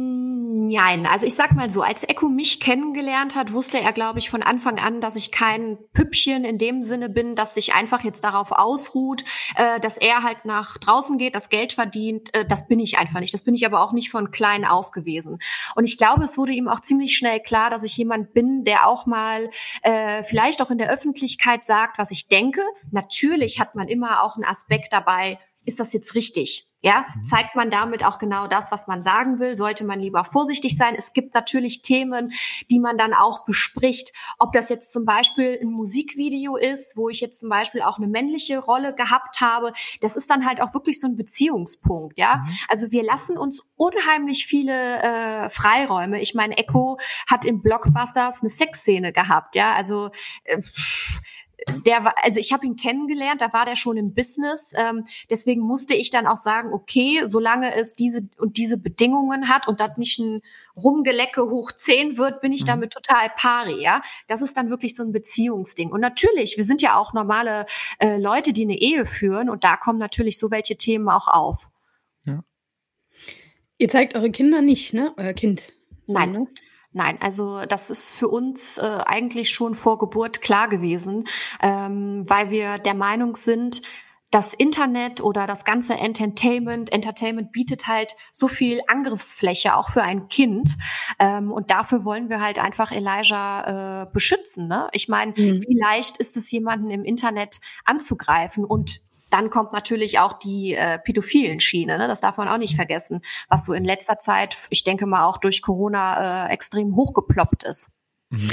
nein, 0.70 1.06
also 1.06 1.26
ich 1.26 1.34
sag 1.34 1.52
mal 1.52 1.70
so, 1.70 1.82
als 1.82 2.08
Echo 2.08 2.28
mich 2.28 2.60
kennengelernt 2.60 3.36
hat, 3.36 3.52
wusste 3.52 3.80
er, 3.80 3.92
glaube 3.92 4.18
ich, 4.18 4.30
von 4.30 4.42
Anfang 4.42 4.78
an, 4.78 5.00
dass 5.00 5.16
ich 5.16 5.32
kein 5.32 5.78
Püppchen 5.92 6.44
in 6.44 6.58
dem 6.58 6.82
Sinne 6.82 7.08
bin, 7.08 7.34
dass 7.34 7.54
sich 7.54 7.74
einfach 7.74 8.04
jetzt 8.04 8.24
darauf 8.24 8.52
ausruht, 8.52 9.24
äh, 9.56 9.80
dass 9.80 9.96
er 9.96 10.22
halt 10.22 10.44
nach 10.44 10.78
draußen 10.78 11.18
geht, 11.18 11.34
das 11.34 11.48
Geld 11.48 11.72
verdient. 11.72 12.34
Äh, 12.34 12.46
das 12.46 12.68
bin 12.68 12.78
ich 12.80 12.98
einfach 12.98 13.20
nicht. 13.20 13.34
Das 13.34 13.42
bin 13.42 13.54
ich 13.54 13.66
aber 13.66 13.82
auch 13.82 13.92
nicht 13.92 14.10
von 14.10 14.30
klein 14.30 14.64
auf 14.64 14.90
gewesen. 14.90 15.38
Und 15.74 15.84
ich 15.84 15.98
glaube, 15.98 16.24
es 16.24 16.38
wurde 16.38 16.52
ihm 16.52 16.68
auch 16.68 16.80
ziemlich 16.80 17.16
schnell 17.16 17.40
klar, 17.40 17.70
dass 17.70 17.82
ich 17.82 17.96
jemand 17.96 18.32
bin, 18.32 18.64
der 18.64 18.86
auch 18.86 19.06
mal 19.06 19.50
äh, 19.82 20.22
vielleicht 20.22 20.62
auch 20.62 20.70
in 20.70 20.78
der 20.78 20.90
Öffentlichkeit 20.90 21.64
sagt, 21.64 21.98
was 21.98 22.10
ich 22.10 22.28
denke. 22.28 22.62
Natürlich 22.90 23.60
hat 23.60 23.74
man 23.74 23.88
immer 23.88 24.22
auch 24.22 24.36
einen 24.36 24.44
Aspekt 24.44 24.92
dabei, 24.92 25.38
ist 25.64 25.80
das 25.80 25.92
jetzt 25.92 26.14
richtig? 26.14 26.69
Ja, 26.82 27.04
mhm. 27.14 27.24
zeigt 27.24 27.56
man 27.56 27.70
damit 27.70 28.04
auch 28.04 28.18
genau 28.18 28.46
das, 28.46 28.72
was 28.72 28.86
man 28.86 29.02
sagen 29.02 29.38
will? 29.38 29.54
Sollte 29.54 29.84
man 29.84 30.00
lieber 30.00 30.24
vorsichtig 30.24 30.76
sein? 30.76 30.94
Es 30.96 31.12
gibt 31.12 31.34
natürlich 31.34 31.82
Themen, 31.82 32.32
die 32.70 32.80
man 32.80 32.96
dann 32.96 33.12
auch 33.12 33.44
bespricht. 33.44 34.12
Ob 34.38 34.52
das 34.52 34.70
jetzt 34.70 34.90
zum 34.90 35.04
Beispiel 35.04 35.58
ein 35.60 35.70
Musikvideo 35.70 36.56
ist, 36.56 36.96
wo 36.96 37.08
ich 37.08 37.20
jetzt 37.20 37.40
zum 37.40 37.50
Beispiel 37.50 37.82
auch 37.82 37.98
eine 37.98 38.06
männliche 38.06 38.58
Rolle 38.58 38.94
gehabt 38.94 39.40
habe, 39.40 39.72
das 40.00 40.16
ist 40.16 40.30
dann 40.30 40.46
halt 40.46 40.62
auch 40.62 40.72
wirklich 40.72 40.98
so 40.98 41.06
ein 41.06 41.16
Beziehungspunkt. 41.16 42.16
Ja, 42.18 42.36
mhm. 42.36 42.58
also 42.68 42.90
wir 42.90 43.04
lassen 43.04 43.36
uns 43.36 43.62
unheimlich 43.76 44.46
viele 44.46 45.02
äh, 45.02 45.50
Freiräume. 45.50 46.20
Ich 46.20 46.34
meine, 46.34 46.56
Echo 46.56 46.98
hat 47.28 47.44
im 47.44 47.60
Blockbusters 47.62 48.40
eine 48.40 48.50
Sexszene 48.50 49.12
gehabt. 49.12 49.54
Ja, 49.54 49.74
also 49.74 50.10
äh, 50.44 50.60
der 51.86 52.04
war, 52.04 52.14
also 52.22 52.38
ich 52.38 52.52
habe 52.52 52.66
ihn 52.66 52.76
kennengelernt, 52.76 53.40
da 53.40 53.52
war 53.52 53.64
der 53.64 53.76
schon 53.76 53.96
im 53.96 54.14
Business. 54.14 54.72
Ähm, 54.76 55.04
deswegen 55.28 55.60
musste 55.60 55.94
ich 55.94 56.10
dann 56.10 56.26
auch 56.26 56.36
sagen, 56.36 56.72
okay, 56.72 57.22
solange 57.24 57.74
es 57.74 57.94
diese 57.94 58.28
und 58.38 58.56
diese 58.56 58.78
Bedingungen 58.78 59.48
hat 59.48 59.68
und 59.68 59.80
das 59.80 59.96
nicht 59.96 60.18
ein 60.18 60.42
Rumgelecke 60.76 61.42
hoch 61.42 61.72
zehn 61.72 62.16
wird, 62.16 62.40
bin 62.40 62.52
ich 62.52 62.62
mhm. 62.62 62.68
damit 62.68 62.92
total 62.92 63.30
pari, 63.36 63.82
ja. 63.82 64.00
Das 64.26 64.42
ist 64.42 64.56
dann 64.56 64.70
wirklich 64.70 64.94
so 64.94 65.02
ein 65.02 65.12
Beziehungsding. 65.12 65.90
Und 65.90 66.00
natürlich, 66.00 66.56
wir 66.56 66.64
sind 66.64 66.82
ja 66.82 66.96
auch 66.96 67.12
normale 67.12 67.66
äh, 67.98 68.18
Leute, 68.18 68.52
die 68.52 68.62
eine 68.62 68.78
Ehe 68.78 69.06
führen 69.06 69.50
und 69.50 69.64
da 69.64 69.76
kommen 69.76 69.98
natürlich 69.98 70.38
so 70.38 70.50
welche 70.50 70.76
Themen 70.76 71.08
auch 71.08 71.28
auf. 71.28 71.70
Ja. 72.24 72.42
Ihr 73.78 73.88
zeigt 73.88 74.14
eure 74.14 74.30
Kinder 74.30 74.62
nicht, 74.62 74.94
ne? 74.94 75.12
Euer 75.16 75.32
Kind. 75.32 75.72
So, 76.06 76.14
Nein. 76.14 76.32
Ne? 76.32 76.46
Nein, 76.92 77.18
also 77.20 77.64
das 77.66 77.88
ist 77.88 78.16
für 78.16 78.28
uns 78.28 78.78
äh, 78.78 78.98
eigentlich 79.06 79.50
schon 79.50 79.74
vor 79.74 79.98
Geburt 79.98 80.40
klar 80.40 80.68
gewesen, 80.68 81.28
ähm, 81.62 82.28
weil 82.28 82.50
wir 82.50 82.78
der 82.78 82.94
Meinung 82.94 83.36
sind, 83.36 83.82
das 84.30 84.54
Internet 84.54 85.20
oder 85.20 85.46
das 85.46 85.64
ganze 85.64 85.94
Entertainment, 85.94 86.92
Entertainment 86.92 87.50
bietet 87.50 87.88
halt 87.88 88.14
so 88.32 88.46
viel 88.46 88.80
Angriffsfläche 88.86 89.74
auch 89.74 89.90
für 89.90 90.02
ein 90.02 90.28
Kind. 90.28 90.78
Ähm, 91.18 91.50
und 91.50 91.70
dafür 91.70 92.04
wollen 92.04 92.28
wir 92.28 92.40
halt 92.40 92.60
einfach 92.60 92.92
Elijah 92.92 94.02
äh, 94.02 94.06
beschützen. 94.12 94.68
Ne? 94.68 94.88
Ich 94.92 95.08
meine, 95.08 95.32
mhm. 95.32 95.64
wie 95.66 95.78
leicht 95.78 96.16
ist 96.18 96.36
es, 96.36 96.50
jemanden 96.52 96.90
im 96.90 97.04
Internet 97.04 97.60
anzugreifen? 97.84 98.64
Und 98.64 99.00
dann 99.30 99.50
kommt 99.50 99.72
natürlich 99.72 100.18
auch 100.18 100.34
die 100.34 100.74
äh, 100.74 100.98
pädophilen 100.98 101.60
Schiene, 101.60 101.98
ne? 101.98 102.08
das 102.08 102.20
darf 102.20 102.36
man 102.36 102.48
auch 102.48 102.58
nicht 102.58 102.76
vergessen, 102.76 103.22
was 103.48 103.64
so 103.64 103.72
in 103.72 103.84
letzter 103.84 104.18
Zeit, 104.18 104.56
ich 104.70 104.84
denke 104.84 105.06
mal 105.06 105.24
auch 105.24 105.38
durch 105.38 105.62
Corona 105.62 106.46
äh, 106.46 106.52
extrem 106.52 106.96
hochgeploppt 106.96 107.64
ist. 107.64 107.92
Mhm. 108.30 108.48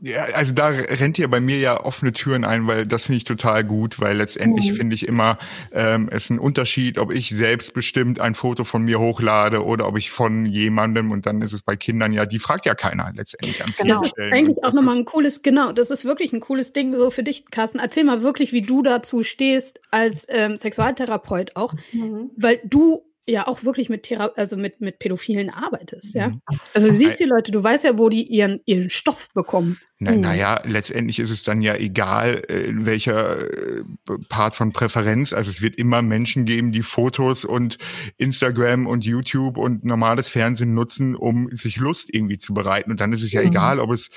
Ja, 0.00 0.24
also 0.34 0.52
da 0.54 0.68
rennt 0.68 1.16
ihr 1.20 1.28
bei 1.28 1.38
mir 1.38 1.58
ja 1.58 1.84
offene 1.84 2.12
Türen 2.12 2.44
ein, 2.44 2.66
weil 2.66 2.84
das 2.84 3.04
finde 3.04 3.18
ich 3.18 3.24
total 3.24 3.62
gut, 3.62 4.00
weil 4.00 4.16
letztendlich 4.16 4.72
mhm. 4.72 4.76
finde 4.76 4.94
ich 4.96 5.06
immer, 5.06 5.38
ähm, 5.70 6.08
es 6.10 6.24
ist 6.24 6.30
ein 6.30 6.40
Unterschied, 6.40 6.98
ob 6.98 7.12
ich 7.12 7.30
selbstbestimmt 7.30 8.18
ein 8.18 8.34
Foto 8.34 8.64
von 8.64 8.82
mir 8.82 8.98
hochlade 8.98 9.64
oder 9.64 9.86
ob 9.86 9.96
ich 9.98 10.10
von 10.10 10.46
jemandem 10.46 11.12
und 11.12 11.26
dann 11.26 11.42
ist 11.42 11.52
es 11.52 11.62
bei 11.62 11.76
Kindern 11.76 12.12
ja, 12.12 12.26
die 12.26 12.40
fragt 12.40 12.66
ja 12.66 12.74
keiner 12.74 13.12
letztendlich 13.14 13.62
an 13.62 13.72
genau. 13.78 14.00
Das 14.00 14.10
ist 14.10 14.18
eigentlich 14.18 14.64
auch 14.64 14.72
nochmal 14.72 14.96
ein 14.96 15.04
cooles, 15.04 15.42
genau, 15.42 15.70
das 15.70 15.92
ist 15.92 16.04
wirklich 16.04 16.32
ein 16.32 16.40
cooles 16.40 16.72
Ding 16.72 16.96
so 16.96 17.10
für 17.12 17.22
dich, 17.22 17.44
Carsten. 17.52 17.78
Erzähl 17.78 18.02
mal 18.02 18.22
wirklich, 18.22 18.52
wie 18.52 18.62
du 18.62 18.82
dazu 18.82 19.22
stehst 19.22 19.80
als 19.92 20.26
ähm, 20.28 20.56
Sexualtherapeut 20.56 21.54
auch, 21.54 21.74
mhm. 21.92 22.30
weil 22.36 22.60
du 22.64 23.04
ja 23.30 23.46
auch 23.46 23.64
wirklich 23.64 23.88
mit 23.88 24.02
Thera 24.04 24.32
also 24.36 24.56
mit, 24.56 24.80
mit 24.80 24.98
Pädophilen 24.98 25.50
arbeitest, 25.50 26.14
ja. 26.14 26.28
Mhm. 26.28 26.40
Also 26.74 26.88
du 26.88 26.94
siehst 26.94 27.20
die 27.20 27.24
Leute, 27.24 27.52
du 27.52 27.62
weißt 27.62 27.84
ja, 27.84 27.98
wo 27.98 28.08
die 28.08 28.24
ihren, 28.24 28.60
ihren 28.66 28.90
Stoff 28.90 29.28
bekommen. 29.34 29.78
Na, 30.02 30.12
mhm. 30.12 30.20
Naja, 30.20 30.60
letztendlich 30.64 31.18
ist 31.18 31.30
es 31.30 31.42
dann 31.42 31.60
ja 31.60 31.74
egal, 31.74 32.42
äh, 32.48 32.62
in 32.62 32.86
welcher 32.86 33.38
äh, 33.38 33.82
Part 34.30 34.54
von 34.54 34.72
Präferenz. 34.72 35.34
Also 35.34 35.50
es 35.50 35.60
wird 35.60 35.76
immer 35.76 36.00
Menschen 36.00 36.46
geben, 36.46 36.72
die 36.72 36.82
Fotos 36.82 37.44
und 37.44 37.76
Instagram 38.16 38.86
und 38.86 39.04
YouTube 39.04 39.58
und 39.58 39.84
normales 39.84 40.30
Fernsehen 40.30 40.72
nutzen, 40.72 41.14
um 41.14 41.54
sich 41.54 41.76
Lust 41.76 42.12
irgendwie 42.14 42.38
zu 42.38 42.54
bereiten. 42.54 42.90
Und 42.90 43.00
dann 43.00 43.12
ist 43.12 43.22
es 43.22 43.32
ja 43.32 43.42
mhm. 43.42 43.48
egal, 43.48 43.78
ob 43.78 43.90
es 43.90 44.10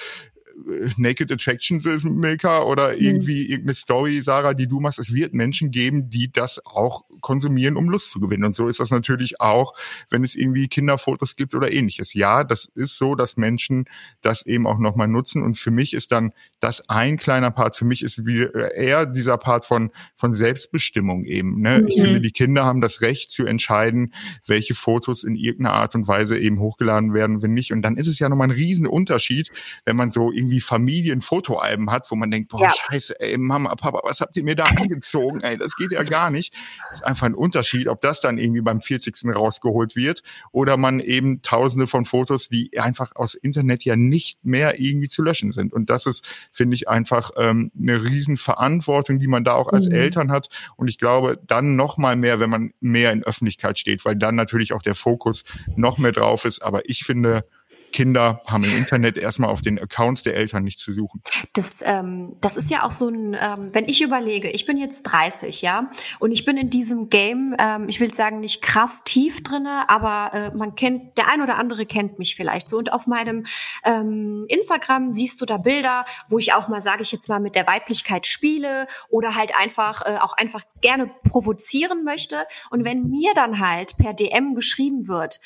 Naked 0.97 1.31
Attraction 1.31 1.81
Maker 2.15 2.67
oder 2.67 2.93
mhm. 2.93 2.99
irgendwie 2.99 3.43
mhm. 3.43 3.49
irgendeine 3.49 3.73
Story, 3.73 4.21
Sarah, 4.21 4.53
die 4.53 4.67
du 4.67 4.79
machst. 4.79 4.99
Es 4.99 5.13
wird 5.13 5.33
Menschen 5.33 5.71
geben, 5.71 6.09
die 6.09 6.31
das 6.31 6.65
auch 6.65 7.03
konsumieren, 7.21 7.75
um 7.75 7.89
Lust 7.89 8.11
zu 8.11 8.19
gewinnen. 8.19 8.45
Und 8.45 8.55
so 8.55 8.67
ist 8.67 8.79
das 8.79 8.91
natürlich 8.91 9.41
auch, 9.41 9.73
wenn 10.09 10.23
es 10.23 10.35
irgendwie 10.35 10.67
Kinderfotos 10.67 11.35
gibt 11.35 11.55
oder 11.55 11.71
ähnliches. 11.71 12.13
Ja, 12.13 12.43
das 12.43 12.65
ist 12.75 12.97
so, 12.97 13.15
dass 13.15 13.37
Menschen 13.37 13.85
das 14.21 14.45
eben 14.45 14.67
auch 14.67 14.77
nochmal 14.77 15.07
nutzen. 15.07 15.41
Und 15.41 15.57
für 15.57 15.71
mich 15.71 15.93
ist 15.93 16.11
dann 16.11 16.31
das 16.59 16.87
ein 16.89 17.17
kleiner 17.17 17.51
Part. 17.51 17.75
Für 17.75 17.85
mich 17.85 18.03
ist 18.03 18.25
wie 18.25 18.41
eher 18.41 19.05
dieser 19.05 19.37
Part 19.37 19.65
von, 19.65 19.91
von 20.15 20.33
Selbstbestimmung 20.33 21.25
eben. 21.25 21.61
Ne? 21.61 21.79
Mhm. 21.79 21.87
Ich 21.87 21.99
finde, 21.99 22.21
die 22.21 22.31
Kinder 22.31 22.65
haben 22.65 22.81
das 22.81 23.01
Recht 23.01 23.31
zu 23.31 23.45
entscheiden, 23.45 24.13
welche 24.45 24.75
Fotos 24.75 25.23
in 25.23 25.35
irgendeiner 25.35 25.75
Art 25.75 25.95
und 25.95 26.07
Weise 26.07 26.37
eben 26.37 26.59
hochgeladen 26.59 27.13
werden, 27.13 27.41
wenn 27.41 27.53
nicht. 27.53 27.71
Und 27.71 27.81
dann 27.81 27.97
ist 27.97 28.07
es 28.07 28.19
ja 28.19 28.29
nochmal 28.29 28.47
ein 28.47 28.51
Riesenunterschied, 28.51 29.49
wenn 29.85 29.95
man 29.95 30.11
so 30.11 30.31
irgendwie 30.31 30.42
Familienfotoalben 30.61 31.91
hat, 31.91 32.09
wo 32.11 32.15
man 32.15 32.31
denkt, 32.31 32.49
boah, 32.49 32.61
ja. 32.61 32.71
scheiße, 32.71 33.19
ey, 33.19 33.37
Mama, 33.37 33.75
Papa, 33.75 34.01
was 34.03 34.21
habt 34.21 34.35
ihr 34.37 34.43
mir 34.43 34.55
da 34.55 34.65
angezogen? 34.65 35.41
Ey, 35.41 35.57
das 35.57 35.75
geht 35.75 35.91
ja 35.91 36.03
gar 36.03 36.31
nicht. 36.31 36.53
Das 36.89 36.99
ist 36.99 37.05
einfach 37.05 37.25
ein 37.25 37.35
Unterschied, 37.35 37.87
ob 37.87 38.01
das 38.01 38.21
dann 38.21 38.37
irgendwie 38.37 38.61
beim 38.61 38.81
40. 38.81 39.35
rausgeholt 39.35 39.95
wird 39.95 40.23
oder 40.51 40.77
man 40.77 40.99
eben 40.99 41.41
tausende 41.41 41.87
von 41.87 42.05
Fotos, 42.05 42.49
die 42.49 42.77
einfach 42.79 43.15
aus 43.15 43.35
Internet 43.35 43.83
ja 43.83 43.95
nicht 43.95 44.43
mehr 44.45 44.79
irgendwie 44.79 45.07
zu 45.07 45.23
löschen 45.23 45.51
sind. 45.51 45.73
Und 45.73 45.89
das 45.89 46.05
ist, 46.05 46.25
finde 46.51 46.75
ich, 46.75 46.87
einfach 46.89 47.31
ähm, 47.37 47.71
eine 47.79 48.03
Riesenverantwortung, 48.03 49.19
die 49.19 49.27
man 49.27 49.43
da 49.43 49.53
auch 49.53 49.71
als 49.71 49.87
mhm. 49.87 49.95
Eltern 49.95 50.31
hat. 50.31 50.49
Und 50.75 50.89
ich 50.89 50.97
glaube, 50.97 51.39
dann 51.45 51.75
noch 51.75 51.97
mal 51.97 52.15
mehr, 52.15 52.39
wenn 52.39 52.49
man 52.49 52.73
mehr 52.79 53.11
in 53.11 53.23
Öffentlichkeit 53.23 53.79
steht, 53.79 54.05
weil 54.05 54.15
dann 54.15 54.35
natürlich 54.35 54.73
auch 54.73 54.81
der 54.81 54.95
Fokus 54.95 55.43
noch 55.75 55.97
mehr 55.97 56.11
drauf 56.11 56.45
ist. 56.45 56.61
Aber 56.63 56.89
ich 56.89 57.03
finde, 57.03 57.45
Kinder 57.93 58.41
haben 58.47 58.65
im 58.65 58.75
Internet 58.75 59.17
erstmal 59.17 59.49
auf 59.49 59.61
den 59.61 59.79
Accounts 59.79 60.23
der 60.23 60.35
Eltern 60.35 60.63
nicht 60.63 60.79
zu 60.79 60.91
suchen. 60.91 61.21
Das, 61.53 61.81
ähm, 61.85 62.35
das 62.41 62.57
ist 62.57 62.69
ja 62.69 62.83
auch 62.83 62.91
so 62.91 63.07
ein, 63.07 63.37
ähm, 63.39 63.69
wenn 63.71 63.85
ich 63.87 64.01
überlege, 64.01 64.49
ich 64.49 64.65
bin 64.65 64.77
jetzt 64.77 65.03
30, 65.03 65.61
ja, 65.61 65.89
und 66.19 66.31
ich 66.31 66.43
bin 66.43 66.57
in 66.57 66.69
diesem 66.69 67.09
Game, 67.09 67.55
ähm, 67.59 67.87
ich 67.87 67.99
will 67.99 68.13
sagen, 68.13 68.39
nicht 68.39 68.61
krass 68.61 69.03
tief 69.03 69.43
drinne, 69.43 69.89
aber 69.89 70.33
äh, 70.33 70.57
man 70.57 70.75
kennt, 70.75 71.17
der 71.17 71.29
ein 71.31 71.41
oder 71.41 71.57
andere 71.57 71.85
kennt 71.85 72.19
mich 72.19 72.35
vielleicht 72.35 72.67
so. 72.67 72.77
Und 72.77 72.91
auf 72.91 73.07
meinem 73.07 73.45
ähm, 73.85 74.45
Instagram 74.49 75.11
siehst 75.11 75.39
du 75.39 75.45
da 75.45 75.57
Bilder, 75.57 76.05
wo 76.27 76.39
ich 76.39 76.53
auch 76.53 76.67
mal, 76.67 76.81
sage 76.81 77.03
ich 77.03 77.11
jetzt 77.11 77.29
mal, 77.29 77.39
mit 77.39 77.55
der 77.55 77.67
Weiblichkeit 77.67 78.27
spiele 78.27 78.87
oder 79.09 79.35
halt 79.35 79.51
einfach 79.55 80.01
äh, 80.05 80.17
auch 80.17 80.33
einfach 80.33 80.63
gerne 80.81 81.09
provozieren 81.29 82.03
möchte. 82.03 82.45
Und 82.71 82.83
wenn 82.83 83.09
mir 83.09 83.33
dann 83.35 83.59
halt 83.59 83.97
per 83.97 84.13
DM 84.13 84.55
geschrieben 84.55 85.07
wird, 85.07 85.39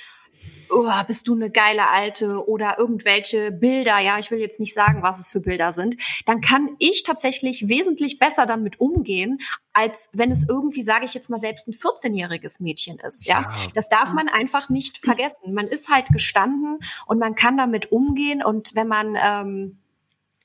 oh, 0.69 0.89
bist 1.07 1.27
du 1.27 1.35
eine 1.35 1.49
geile 1.49 1.89
Alte 1.89 2.47
oder 2.47 2.77
irgendwelche 2.77 3.51
Bilder, 3.51 3.99
ja, 3.99 4.19
ich 4.19 4.31
will 4.31 4.39
jetzt 4.39 4.59
nicht 4.59 4.73
sagen, 4.73 5.03
was 5.03 5.19
es 5.19 5.31
für 5.31 5.39
Bilder 5.39 5.71
sind, 5.71 5.97
dann 6.25 6.41
kann 6.41 6.69
ich 6.79 7.03
tatsächlich 7.03 7.67
wesentlich 7.67 8.19
besser 8.19 8.45
damit 8.45 8.79
umgehen, 8.79 9.39
als 9.73 10.09
wenn 10.13 10.31
es 10.31 10.47
irgendwie, 10.47 10.81
sage 10.81 11.05
ich 11.05 11.13
jetzt 11.13 11.29
mal, 11.29 11.37
selbst 11.37 11.67
ein 11.67 11.73
14-jähriges 11.73 12.61
Mädchen 12.61 12.99
ist. 12.99 13.25
Ja? 13.25 13.41
ja, 13.41 13.51
das 13.75 13.89
darf 13.89 14.13
man 14.13 14.29
einfach 14.29 14.69
nicht 14.69 14.97
vergessen. 14.97 15.53
Man 15.53 15.67
ist 15.67 15.89
halt 15.89 16.09
gestanden 16.09 16.79
und 17.05 17.19
man 17.19 17.35
kann 17.35 17.57
damit 17.57 17.91
umgehen 17.91 18.43
und 18.43 18.75
wenn 18.75 18.87
man 18.87 19.17
ähm, 19.21 19.79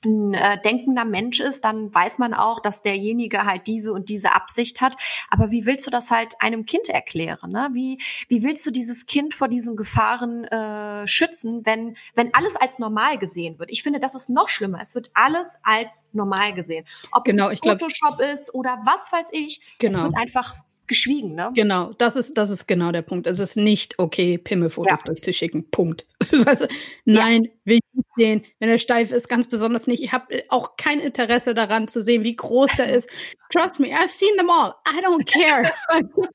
ein 0.05 0.33
äh, 0.33 0.59
denkender 0.61 1.05
Mensch 1.05 1.39
ist, 1.39 1.63
dann 1.65 1.93
weiß 1.93 2.17
man 2.17 2.33
auch, 2.33 2.59
dass 2.59 2.81
derjenige 2.81 3.45
halt 3.45 3.67
diese 3.67 3.93
und 3.93 4.09
diese 4.09 4.33
Absicht 4.33 4.81
hat. 4.81 4.95
Aber 5.29 5.51
wie 5.51 5.65
willst 5.65 5.87
du 5.87 5.91
das 5.91 6.11
halt 6.11 6.35
einem 6.39 6.65
Kind 6.65 6.89
erklären? 6.89 7.51
Ne? 7.51 7.69
Wie, 7.73 7.99
wie 8.27 8.43
willst 8.43 8.65
du 8.65 8.71
dieses 8.71 9.05
Kind 9.05 9.33
vor 9.33 9.47
diesen 9.47 9.75
Gefahren 9.75 10.45
äh, 10.45 11.07
schützen, 11.07 11.65
wenn, 11.65 11.97
wenn 12.15 12.33
alles 12.33 12.55
als 12.55 12.79
normal 12.79 13.17
gesehen 13.17 13.59
wird? 13.59 13.69
Ich 13.71 13.83
finde, 13.83 13.99
das 13.99 14.15
ist 14.15 14.29
noch 14.29 14.49
schlimmer. 14.49 14.79
Es 14.81 14.95
wird 14.95 15.11
alles 15.13 15.59
als 15.63 16.09
normal 16.13 16.53
gesehen. 16.53 16.85
Ob 17.11 17.25
genau, 17.25 17.49
es 17.49 17.59
Photoshop 17.59 18.17
glaub, 18.17 18.33
ist 18.33 18.53
oder 18.53 18.79
was 18.85 19.11
weiß 19.11 19.29
ich, 19.31 19.61
genau. 19.79 19.97
es 19.97 20.03
wird 20.03 20.17
einfach 20.17 20.55
geschwiegen, 20.87 21.35
ne? 21.35 21.51
Genau, 21.55 21.93
das 21.97 22.15
ist, 22.15 22.37
das 22.37 22.49
ist 22.49 22.67
genau 22.67 22.91
der 22.91 23.01
Punkt. 23.01 23.27
Es 23.27 23.39
ist 23.39 23.55
nicht 23.55 23.99
okay, 23.99 24.37
Pimmelfotos 24.37 24.99
ja. 24.99 25.05
durchzuschicken. 25.05 25.69
Punkt. 25.71 26.05
also, 26.45 26.65
nein, 27.05 27.45
ja. 27.45 27.51
will 27.65 27.75
ich 27.77 27.93
nicht 27.93 28.07
sehen. 28.17 28.45
Wenn 28.59 28.69
er 28.69 28.77
steif 28.77 29.11
ist, 29.11 29.29
ganz 29.29 29.47
besonders 29.47 29.87
nicht. 29.87 30.03
Ich 30.03 30.11
habe 30.11 30.43
auch 30.49 30.77
kein 30.77 30.99
Interesse 30.99 31.53
daran 31.53 31.87
zu 31.87 32.01
sehen, 32.01 32.23
wie 32.23 32.35
groß 32.35 32.75
der 32.77 32.93
ist. 32.93 33.09
Trust 33.51 33.79
me, 33.79 33.87
I've 33.87 34.07
seen 34.07 34.35
them 34.37 34.49
all. 34.49 34.73
I 34.87 35.01
don't 35.03 35.25
care. 35.25 35.71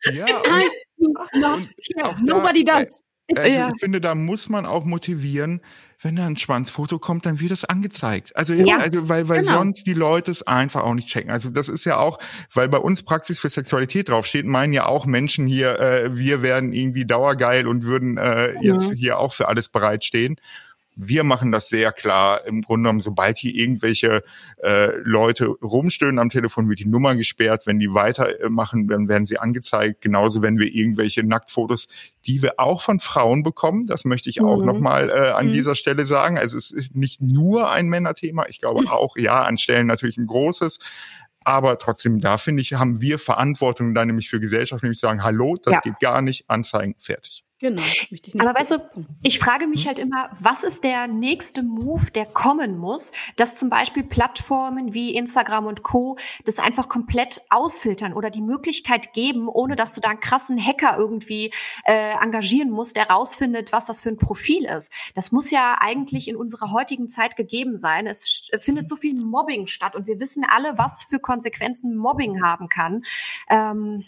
ja, 0.14 0.26
I 0.26 0.69
do 0.99 1.12
not 1.38 1.69
care. 1.95 2.17
Nobody 2.23 2.64
does. 2.64 3.05
Also 3.37 3.50
ja. 3.50 3.71
ich 3.75 3.81
finde, 3.81 4.00
da 4.00 4.14
muss 4.14 4.49
man 4.49 4.64
auch 4.64 4.85
motivieren, 4.85 5.61
wenn 6.00 6.14
da 6.14 6.26
ein 6.26 6.37
Schwanzfoto 6.37 6.99
kommt, 6.99 7.26
dann 7.26 7.40
wird 7.40 7.50
es 7.50 7.64
angezeigt. 7.64 8.37
Also, 8.37 8.55
ja, 8.55 8.78
also 8.78 9.09
weil, 9.09 9.28
weil 9.28 9.43
genau. 9.43 9.59
sonst 9.59 9.85
die 9.85 9.95
Leute 9.95 10.31
es 10.31 10.47
einfach 10.47 10.83
auch 10.83 10.95
nicht 10.95 11.09
checken. 11.09 11.31
Also 11.31 11.50
das 11.50 11.69
ist 11.69 11.85
ja 11.85 11.97
auch, 11.97 12.19
weil 12.55 12.69
bei 12.69 12.78
uns 12.78 13.02
Praxis 13.02 13.40
für 13.40 13.50
Sexualität 13.50 14.09
draufsteht, 14.09 14.47
meinen 14.47 14.73
ja 14.73 14.87
auch 14.87 15.07
Menschen 15.07 15.47
hier, 15.47 15.81
äh, 15.81 16.17
wir 16.17 16.43
werden 16.43 16.73
irgendwie 16.73 17.05
dauergeil 17.05 17.67
und 17.67 17.85
würden 17.85 18.17
äh, 18.17 18.52
jetzt 18.62 18.93
mhm. 18.93 18.97
hier 18.97 19.19
auch 19.19 19.33
für 19.33 19.49
alles 19.49 19.69
bereitstehen. 19.69 20.37
Wir 21.00 21.23
machen 21.23 21.52
das 21.52 21.69
sehr 21.69 21.93
klar. 21.93 22.45
Im 22.45 22.62
Grunde 22.62 22.88
genommen, 22.88 23.00
sobald 23.00 23.38
hier 23.38 23.55
irgendwelche 23.55 24.21
äh, 24.61 24.97
Leute 25.05 25.47
rumstöhnen 25.47 26.19
am 26.19 26.28
Telefon, 26.28 26.69
wird 26.69 26.81
die 26.81 26.88
Nummer 26.88 27.14
gesperrt. 27.14 27.67
Wenn 27.67 27.78
die 27.78 27.95
weitermachen, 27.95 28.88
dann 28.88 29.07
werden 29.07 29.25
sie 29.25 29.38
angezeigt. 29.38 30.00
Genauso, 30.00 30.43
wenn 30.43 30.59
wir 30.59 30.75
irgendwelche 30.75 31.23
Nacktfotos, 31.23 31.87
die 32.26 32.43
wir 32.43 32.59
auch 32.59 32.83
von 32.83 32.99
Frauen 32.99 33.45
bekommen, 33.45 33.87
das 33.87 34.07
möchte 34.07 34.28
ich 34.28 34.40
auch 34.40 34.59
mhm. 34.59 34.67
nochmal 34.67 35.11
äh, 35.11 35.31
an 35.31 35.47
mhm. 35.47 35.52
dieser 35.52 35.76
Stelle 35.76 36.05
sagen. 36.05 36.37
Also 36.37 36.57
es 36.57 36.73
ist 36.73 36.97
nicht 36.97 37.21
nur 37.21 37.71
ein 37.71 37.88
Männerthema. 37.88 38.47
Ich 38.49 38.61
glaube 38.61 38.83
mhm. 38.83 38.88
auch, 38.88 39.17
ja, 39.17 39.45
an 39.45 39.57
Stellen 39.57 39.87
natürlich 39.87 40.19
ein 40.19 40.26
großes. 40.26 40.81
Aber 41.45 41.78
trotzdem, 41.78 42.21
da 42.21 42.38
finde 42.38 42.61
ich, 42.61 42.75
haben 42.75 43.00
wir 43.00 43.21
Verantwortung 43.21 43.95
dann 43.95 44.09
nämlich 44.09 44.28
für 44.28 44.40
Gesellschaft, 44.40 44.83
nämlich 44.83 44.99
sagen, 44.99 45.23
hallo, 45.23 45.57
das 45.62 45.75
ja. 45.75 45.81
geht 45.81 46.00
gar 46.00 46.23
nicht, 46.23 46.50
anzeigen, 46.50 46.97
fertig. 46.99 47.45
Genau. 47.61 47.83
Aber 48.38 48.55
weißt 48.55 48.71
du, 48.71 48.77
ich 49.25 49.41
frage 49.41 49.67
mich 49.67 49.88
halt 49.88 49.99
immer, 49.99 50.31
was 50.38 50.62
ist 50.62 50.85
der 50.85 51.09
nächste 51.09 51.65
Move, 51.65 52.12
der 52.12 52.25
kommen 52.25 52.79
muss, 52.79 53.11
dass 53.35 53.57
zum 53.57 53.69
Beispiel 53.69 54.05
Plattformen 54.05 54.95
wie 54.95 55.17
Instagram 55.17 55.67
und 55.67 55.83
Co. 55.83 56.19
das 56.45 56.61
einfach 56.61 56.88
komplett 56.88 57.43
ausfiltern 57.50 58.12
oder 58.12 58.31
die 58.31 58.43
Möglichkeit 58.43 59.12
geben, 59.12 59.49
ohne 59.49 59.75
dass 59.75 59.95
du 59.95 60.00
da 60.00 60.11
einen 60.11 60.21
krassen 60.21 60.65
Hacker 60.65 60.97
irgendwie 60.97 61.53
äh, 61.85 62.12
engagieren 62.23 62.71
musst, 62.71 62.97
der 62.97 63.09
rausfindet, 63.11 63.73
was 63.73 63.87
das 63.87 64.00
für 64.00 64.11
ein 64.11 64.19
Profil 64.19 64.65
ist. 64.65 64.93
Das 65.17 65.33
muss 65.33 65.50
ja 65.50 65.79
eigentlich 65.81 66.29
in 66.29 66.37
unserer 66.37 66.71
heutigen 66.71 67.09
Zeit 67.09 67.35
gegeben 67.35 67.77
sein. 67.77 68.07
Es 68.07 68.50
findet 68.61 68.87
so 68.87 68.95
viel 68.95 69.15
Mobbing 69.15 69.67
statt 69.67 69.97
und 69.97 70.07
wir 70.07 70.21
wissen 70.21 70.47
alle, 70.49 70.79
was 70.79 71.05
für 71.05 71.19
Konsequenzen 71.19 71.97
Mobbing 71.97 72.41
haben 72.41 72.69
kann. 72.69 73.05
Ähm, 73.50 74.05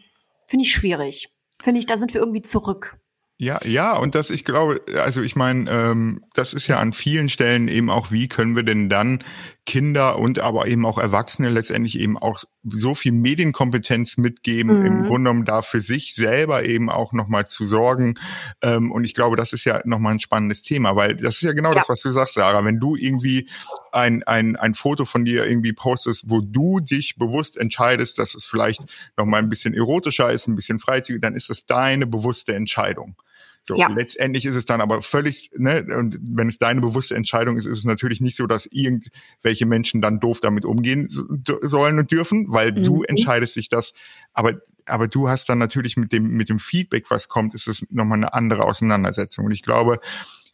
Finde 0.47 0.65
ich 0.65 0.71
schwierig. 0.71 1.31
Finde 1.61 1.81
ich, 1.81 1.87
da 1.87 1.97
sind 1.97 2.15
wir 2.15 2.21
irgendwie 2.21 2.43
zurück. 2.43 3.01
Ja, 3.41 3.59
ja, 3.65 3.97
und 3.97 4.15
das, 4.15 4.29
ich 4.29 4.45
glaube, 4.45 4.83
also 5.03 5.23
ich 5.23 5.35
meine, 5.35 5.71
ähm, 5.71 6.23
das 6.35 6.53
ist 6.53 6.67
ja 6.67 6.79
an 6.79 6.93
vielen 6.93 7.31
Stellen 7.31 7.69
eben 7.69 7.89
auch, 7.89 8.11
wie 8.11 8.29
können 8.29 8.55
wir 8.55 8.65
denn 8.65 8.91
dann 8.91 9.25
Kinder 9.65 10.19
und 10.19 10.41
aber 10.41 10.67
eben 10.67 10.85
auch 10.85 10.99
Erwachsene 10.99 11.49
letztendlich 11.49 11.99
eben 11.99 12.19
auch 12.19 12.45
so 12.65 12.95
viel 12.95 13.13
Medienkompetenz 13.13 14.19
mitgeben, 14.19 14.81
mhm. 14.81 14.85
im 14.85 15.03
Grunde 15.05 15.31
genommen 15.31 15.45
da 15.47 15.63
für 15.63 15.81
sich 15.81 16.15
selber 16.15 16.67
eben 16.67 16.91
auch 16.91 17.15
nochmal 17.15 17.49
zu 17.49 17.65
sorgen. 17.65 18.19
Ähm, 18.61 18.93
und 18.93 19.05
ich 19.05 19.15
glaube, 19.15 19.37
das 19.37 19.55
ist 19.55 19.65
ja 19.65 19.81
nochmal 19.87 20.13
ein 20.13 20.21
spannendes 20.21 20.61
Thema, 20.61 20.95
weil 20.95 21.17
das 21.17 21.37
ist 21.37 21.43
ja 21.43 21.55
genau 21.55 21.71
ja. 21.71 21.77
das, 21.77 21.89
was 21.89 22.03
du 22.03 22.11
sagst, 22.11 22.35
Sarah. 22.35 22.63
Wenn 22.63 22.79
du 22.79 22.95
irgendwie 22.95 23.49
ein, 23.91 24.23
ein, 24.25 24.57
ein 24.57 24.75
Foto 24.75 25.07
von 25.07 25.25
dir 25.25 25.47
irgendwie 25.47 25.73
postest, 25.73 26.29
wo 26.29 26.43
du 26.43 26.81
dich 26.81 27.17
bewusst 27.17 27.57
entscheidest, 27.57 28.19
dass 28.19 28.35
es 28.35 28.45
vielleicht 28.45 28.83
nochmal 29.17 29.41
ein 29.41 29.49
bisschen 29.49 29.73
erotischer 29.73 30.31
ist, 30.31 30.47
ein 30.47 30.57
bisschen 30.57 30.79
freizügiger, 30.79 31.23
dann 31.23 31.35
ist 31.35 31.49
das 31.49 31.65
deine 31.65 32.07
bewusste 32.07 32.55
Entscheidung. 32.55 33.17
So, 33.63 33.77
ja. 33.77 33.89
letztendlich 33.89 34.47
ist 34.47 34.57
es 34.57 34.65
dann 34.65 34.81
aber 34.81 35.03
völlig, 35.03 35.51
ne, 35.55 35.87
und 35.97 36.19
wenn 36.23 36.49
es 36.49 36.59
deine 36.59 36.81
bewusste 36.81 37.15
Entscheidung 37.15 37.57
ist, 37.57 37.67
ist 37.67 37.79
es 37.79 37.85
natürlich 37.85 38.21
nicht 38.21 38.37
so, 38.37 38.47
dass 38.47 38.67
irgendwelche 38.67 39.67
Menschen 39.67 40.01
dann 40.01 40.19
doof 40.19 40.41
damit 40.41 40.65
umgehen 40.65 41.07
sollen 41.09 41.99
und 41.99 42.11
dürfen, 42.11 42.47
weil 42.49 42.73
mhm. 42.73 42.85
du 42.85 43.03
entscheidest 43.03 43.55
sich 43.55 43.69
das. 43.69 43.93
Aber, 44.33 44.55
aber 44.87 45.09
du 45.09 45.29
hast 45.29 45.49
dann 45.49 45.59
natürlich 45.59 45.97
mit 45.97 46.13
dem, 46.13 46.29
mit 46.29 46.49
dem 46.49 46.59
Feedback, 46.59 47.11
was 47.11 47.29
kommt, 47.29 47.55
ist 47.55 47.69
es 47.69 47.87
nochmal 47.91 48.19
eine 48.19 48.33
andere 48.33 48.65
Auseinandersetzung. 48.65 49.45
Und 49.45 49.53
ich 49.53 49.63
glaube, 49.63 50.01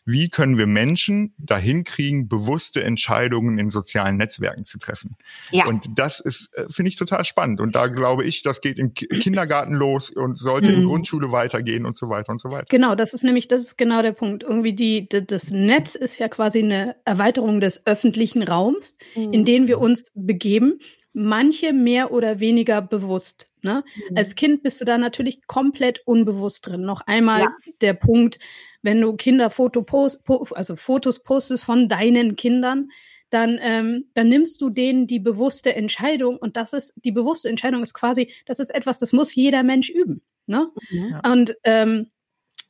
wie 0.07 0.31
können 0.31 0.57
wir 0.57 0.69
Menschen 0.69 1.35
dahin 1.37 1.83
kriegen, 1.83 2.29
bewusste 2.29 2.83
Entscheidungen 2.83 3.59
in 3.59 3.71
sozialen 3.71 4.17
Netzwerken 4.17 4.65
zu 4.65 4.79
treffen. 4.79 5.17
Ja. 5.51 5.67
Und 5.67 5.85
das 5.97 6.21
ist, 6.21 6.57
äh, 6.57 6.67
finde 6.71 6.89
ich, 6.89 6.97
total 6.97 7.25
spannend. 7.25 7.61
Und 7.61 7.75
da 7.75 7.89
glaube 7.89 8.25
ich, 8.25 8.43
das 8.43 8.61
geht 8.61 8.79
im 8.79 8.95
Kindergarten 8.95 9.75
los 9.75 10.11
und 10.11 10.39
sollte 10.39 10.71
mhm. 10.71 10.79
in 10.79 10.87
Grundschule 10.87 11.33
weitergehen 11.33 11.85
und 11.85 11.99
so 11.99 12.09
weiter 12.09 12.31
und 12.31 12.41
so 12.41 12.51
weiter. 12.51 12.67
Genau, 12.69 12.95
das 12.95 13.15
ist 13.15 13.25
nämlich, 13.25 13.49
das 13.49 13.63
ist 13.63 13.77
genau 13.77 14.01
der 14.01 14.13
Punkt. 14.13 14.45
Irgendwie 14.45 14.75
die, 14.75 15.09
das 15.09 15.51
Netz 15.51 15.97
ist 15.97 16.19
ja 16.19 16.29
quasi 16.29 16.61
eine 16.61 16.95
Erweiterung 17.05 17.61
des 17.61 17.85
öffentlichen 17.85 18.45
Raums, 18.45 18.97
mhm. 19.17 19.33
in 19.33 19.45
den 19.45 19.67
wir 19.67 19.81
uns 19.81 20.13
begeben 20.15 20.79
manche 21.17 21.73
mehr 21.73 22.13
oder 22.13 22.41
weniger 22.41 22.83
bewusst. 22.83 23.49
Ne? 23.63 23.83
Mhm. 24.11 24.19
Als 24.19 24.35
Kind 24.35 24.63
bist 24.63 24.81
du 24.81 24.85
da 24.85 24.99
natürlich 24.99 25.47
komplett 25.47 26.03
unbewusst 26.05 26.67
drin. 26.67 26.83
Noch 26.83 27.01
einmal 27.07 27.41
ja. 27.41 27.57
der 27.81 27.95
Punkt, 27.95 28.39
wenn 28.87 29.01
du 29.01 29.15
Kinderfoto 29.15 29.83
post, 29.83 30.23
also 30.53 30.77
Fotos 30.77 31.23
postest 31.23 31.65
von 31.65 31.89
deinen 31.89 32.37
Kindern, 32.37 32.89
dann, 33.31 33.59
ähm, 33.61 34.05
dann 34.15 34.29
nimmst 34.29 34.63
du 34.63 34.71
denen 34.71 35.09
die 35.09 35.19
bewusste 35.19 35.75
Entscheidung 35.75 36.37
und 36.37 36.57
das 36.57 36.73
ist, 36.73 36.95
die 37.05 37.11
bewusste 37.11 37.49
Entscheidung 37.49 37.83
ist 37.83 37.95
quasi, 37.95 38.33
das 38.47 38.61
ist 38.61 38.73
etwas, 38.73 39.01
das 39.01 39.13
muss 39.13 39.35
jeder 39.35 39.65
Mensch 39.65 39.91
üben. 39.91 40.23
Ne? 40.47 40.71
Mhm. 40.91 41.21
Und 41.29 41.57
ähm, 41.65 42.11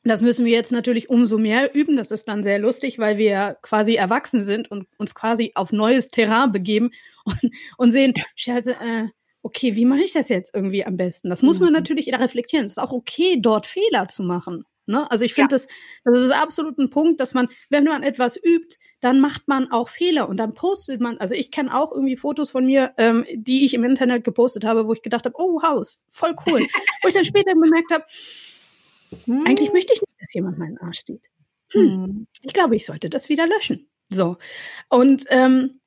das 0.03 0.23
müssen 0.23 0.45
wir 0.45 0.53
jetzt 0.53 0.71
natürlich 0.71 1.09
umso 1.09 1.37
mehr 1.37 1.75
üben. 1.75 1.97
Das 1.97 2.09
ist 2.09 2.27
dann 2.27 2.43
sehr 2.43 2.57
lustig, 2.57 2.97
weil 2.97 3.19
wir 3.19 3.57
quasi 3.61 3.93
erwachsen 3.93 4.41
sind 4.41 4.71
und 4.71 4.87
uns 4.97 5.13
quasi 5.13 5.51
auf 5.53 5.71
neues 5.71 6.09
Terrain 6.09 6.51
begeben 6.51 6.89
und, 7.25 7.39
und 7.77 7.91
sehen, 7.91 8.15
scheiße, 8.35 8.71
äh, 8.71 9.07
okay, 9.43 9.75
wie 9.75 9.85
mache 9.85 10.01
ich 10.01 10.13
das 10.13 10.29
jetzt 10.29 10.55
irgendwie 10.55 10.83
am 10.83 10.97
besten? 10.97 11.29
Das 11.29 11.43
muss 11.43 11.59
man 11.59 11.69
mhm. 11.69 11.75
natürlich 11.75 12.11
reflektieren. 12.13 12.65
Es 12.65 12.73
ist 12.73 12.79
auch 12.79 12.93
okay, 12.93 13.37
dort 13.39 13.67
Fehler 13.67 14.07
zu 14.07 14.23
machen. 14.23 14.65
Ne? 14.87 15.09
Also 15.11 15.25
ich 15.25 15.33
finde, 15.33 15.55
ja. 15.55 15.57
das, 15.57 15.67
das 16.05 16.19
ist 16.19 16.31
absolut 16.31 16.77
ein 16.79 16.89
Punkt, 16.89 17.19
dass 17.19 17.33
man, 17.33 17.49
wenn 17.69 17.83
man 17.83 18.03
etwas 18.03 18.37
übt, 18.41 18.77
dann 19.01 19.19
macht 19.19 19.47
man 19.47 19.69
auch 19.69 19.89
Fehler 19.89 20.29
und 20.29 20.37
dann 20.37 20.53
postet 20.53 21.01
man, 21.01 21.17
also 21.17 21.35
ich 21.35 21.51
kenne 21.51 21.77
auch 21.77 21.91
irgendwie 21.91 22.15
Fotos 22.15 22.51
von 22.51 22.65
mir, 22.65 22.93
ähm, 22.97 23.25
die 23.33 23.65
ich 23.65 23.73
im 23.73 23.83
Internet 23.83 24.23
gepostet 24.23 24.63
habe, 24.63 24.87
wo 24.87 24.93
ich 24.93 25.01
gedacht 25.01 25.25
habe, 25.25 25.35
oh, 25.37 25.61
Haus, 25.61 26.05
voll 26.09 26.35
cool. 26.47 26.61
wo 27.03 27.07
ich 27.07 27.13
dann 27.13 27.25
später 27.25 27.53
bemerkt 27.53 27.91
habe, 27.91 28.05
hm. 29.25 29.45
eigentlich 29.45 29.73
möchte 29.73 29.93
ich 29.93 30.01
nicht, 30.01 30.21
dass 30.21 30.33
jemand 30.33 30.57
meinen 30.57 30.77
Arsch 30.77 31.01
sieht. 31.05 31.23
Hm. 31.71 31.81
hm. 31.81 32.27
Ich 32.41 32.53
glaube, 32.53 32.75
ich 32.75 32.85
sollte 32.85 33.09
das 33.09 33.27
wieder 33.27 33.45
löschen. 33.45 33.89
So. 34.09 34.37
Und 34.89 35.25
ähm, 35.29 35.81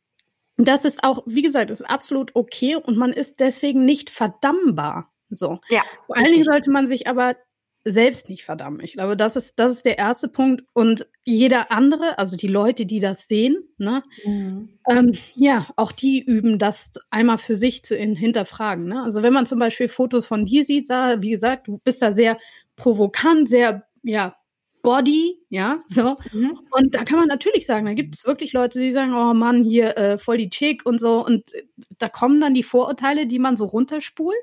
das 0.59 0.85
ist 0.85 1.05
auch, 1.05 1.23
wie 1.27 1.43
gesagt, 1.43 1.71
ist 1.71 1.89
absolut 1.89 2.37
okay 2.37 2.77
und 2.77 2.99
man 2.99 3.15
ist 3.15 3.41
deswegen 3.41 3.87
nicht 3.87 4.11
verdammbar. 4.11 5.11
So. 5.31 5.61
Ja, 5.71 5.83
Vor 6.07 6.17
allen 6.17 6.27
Dingen 6.27 6.45
sollte 6.45 6.71
man 6.71 6.87
sich 6.87 7.07
aber 7.07 7.37
selbst 7.85 8.29
nicht 8.29 8.45
verdammen. 8.45 8.81
Ich 8.81 8.93
glaube, 8.93 9.17
das 9.17 9.37
ist, 9.37 9.59
das 9.59 9.73
ist 9.73 9.85
der 9.85 9.99
erste 9.99 10.29
Punkt. 10.29 10.65
Und 10.75 11.07
jeder 11.25 11.71
andere, 11.71 12.19
also 12.19 12.37
die 12.37 12.49
Leute, 12.49 12.85
die 12.85 13.01
das 13.01 13.27
sehen, 13.27 13.57
ne, 13.79 14.03
mhm. 14.25 14.79
ähm, 14.89 15.13
ja, 15.35 15.67
auch 15.77 15.93
die 15.93 16.23
üben 16.23 16.59
das 16.59 16.93
einmal 17.11 17.39
für 17.39 17.55
sich 17.55 17.83
zu 17.83 17.97
hinterfragen. 17.97 18.87
Ne? 18.87 19.03
Also 19.03 19.23
wenn 19.23 19.33
man 19.33 19.47
zum 19.47 19.59
Beispiel 19.59 19.89
Fotos 19.89 20.27
von 20.27 20.45
dir 20.45 20.65
sieht, 20.65 20.87
sah, 20.87 21.23
wie 21.23 21.31
gesagt, 21.31 21.69
du 21.69 21.79
bist 21.83 22.03
da 22.03 22.13
sehr 22.13 22.39
provokant, 22.77 23.49
sehr, 23.49 23.87
ja, 24.03 24.37
Body, 24.83 25.39
ja, 25.49 25.81
so. 25.87 26.17
Mhm. 26.33 26.59
Und 26.71 26.95
da 26.95 27.05
kann 27.05 27.19
man 27.19 27.29
natürlich 27.29 27.67
sagen, 27.67 27.87
da 27.87 27.95
gibt 27.95 28.15
es 28.15 28.27
wirklich 28.27 28.53
Leute, 28.53 28.81
die 28.81 28.93
sagen, 28.93 29.15
oh 29.15 29.35
Mann, 29.35 29.63
hier 29.63 29.97
äh, 29.97 30.19
voll 30.19 30.39
die 30.39 30.49
Chick 30.49 30.87
und 30.87 31.01
so. 31.01 31.25
Und 31.25 31.53
da 31.99 32.09
kommen 32.09 32.41
dann 32.41 32.55
die 32.55 32.63
Vorurteile, 32.63 33.27
die 33.27 33.39
man 33.39 33.57
so 33.57 33.67
runterspult. 33.67 34.39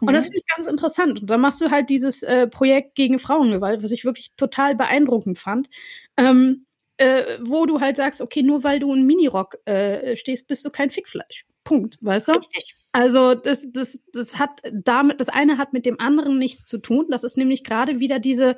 Mhm. 0.00 0.08
Und 0.08 0.14
das 0.14 0.24
mhm. 0.24 0.32
finde 0.32 0.38
ich 0.38 0.56
ganz 0.56 0.66
interessant. 0.66 1.20
Und 1.20 1.30
dann 1.30 1.40
machst 1.40 1.60
du 1.60 1.70
halt 1.70 1.88
dieses 1.90 2.22
äh, 2.22 2.46
Projekt 2.46 2.94
gegen 2.94 3.18
Frauengewalt, 3.18 3.82
was 3.82 3.92
ich 3.92 4.04
wirklich 4.04 4.32
total 4.36 4.74
beeindruckend 4.74 5.38
fand. 5.38 5.68
Ähm, 6.16 6.66
äh, 6.96 7.38
wo 7.40 7.64
du 7.64 7.80
halt 7.80 7.96
sagst, 7.96 8.20
okay, 8.20 8.42
nur 8.42 8.62
weil 8.62 8.78
du 8.78 8.92
in 8.92 9.06
Minirock 9.06 9.56
äh, 9.64 10.16
stehst, 10.16 10.48
bist 10.48 10.64
du 10.66 10.70
kein 10.70 10.90
Fickfleisch. 10.90 11.46
Punkt, 11.64 11.96
weißt 12.02 12.28
du? 12.28 12.32
Richtig. 12.32 12.76
Also 12.92 13.34
das, 13.34 13.70
das, 13.72 14.02
das 14.12 14.38
hat 14.38 14.60
damit, 14.72 15.20
das 15.20 15.28
eine 15.28 15.56
hat 15.58 15.72
mit 15.72 15.86
dem 15.86 16.00
anderen 16.00 16.38
nichts 16.38 16.64
zu 16.64 16.78
tun. 16.78 17.06
Das 17.10 17.24
ist 17.24 17.36
nämlich 17.36 17.64
gerade 17.64 18.00
wieder 18.00 18.18
diese 18.18 18.56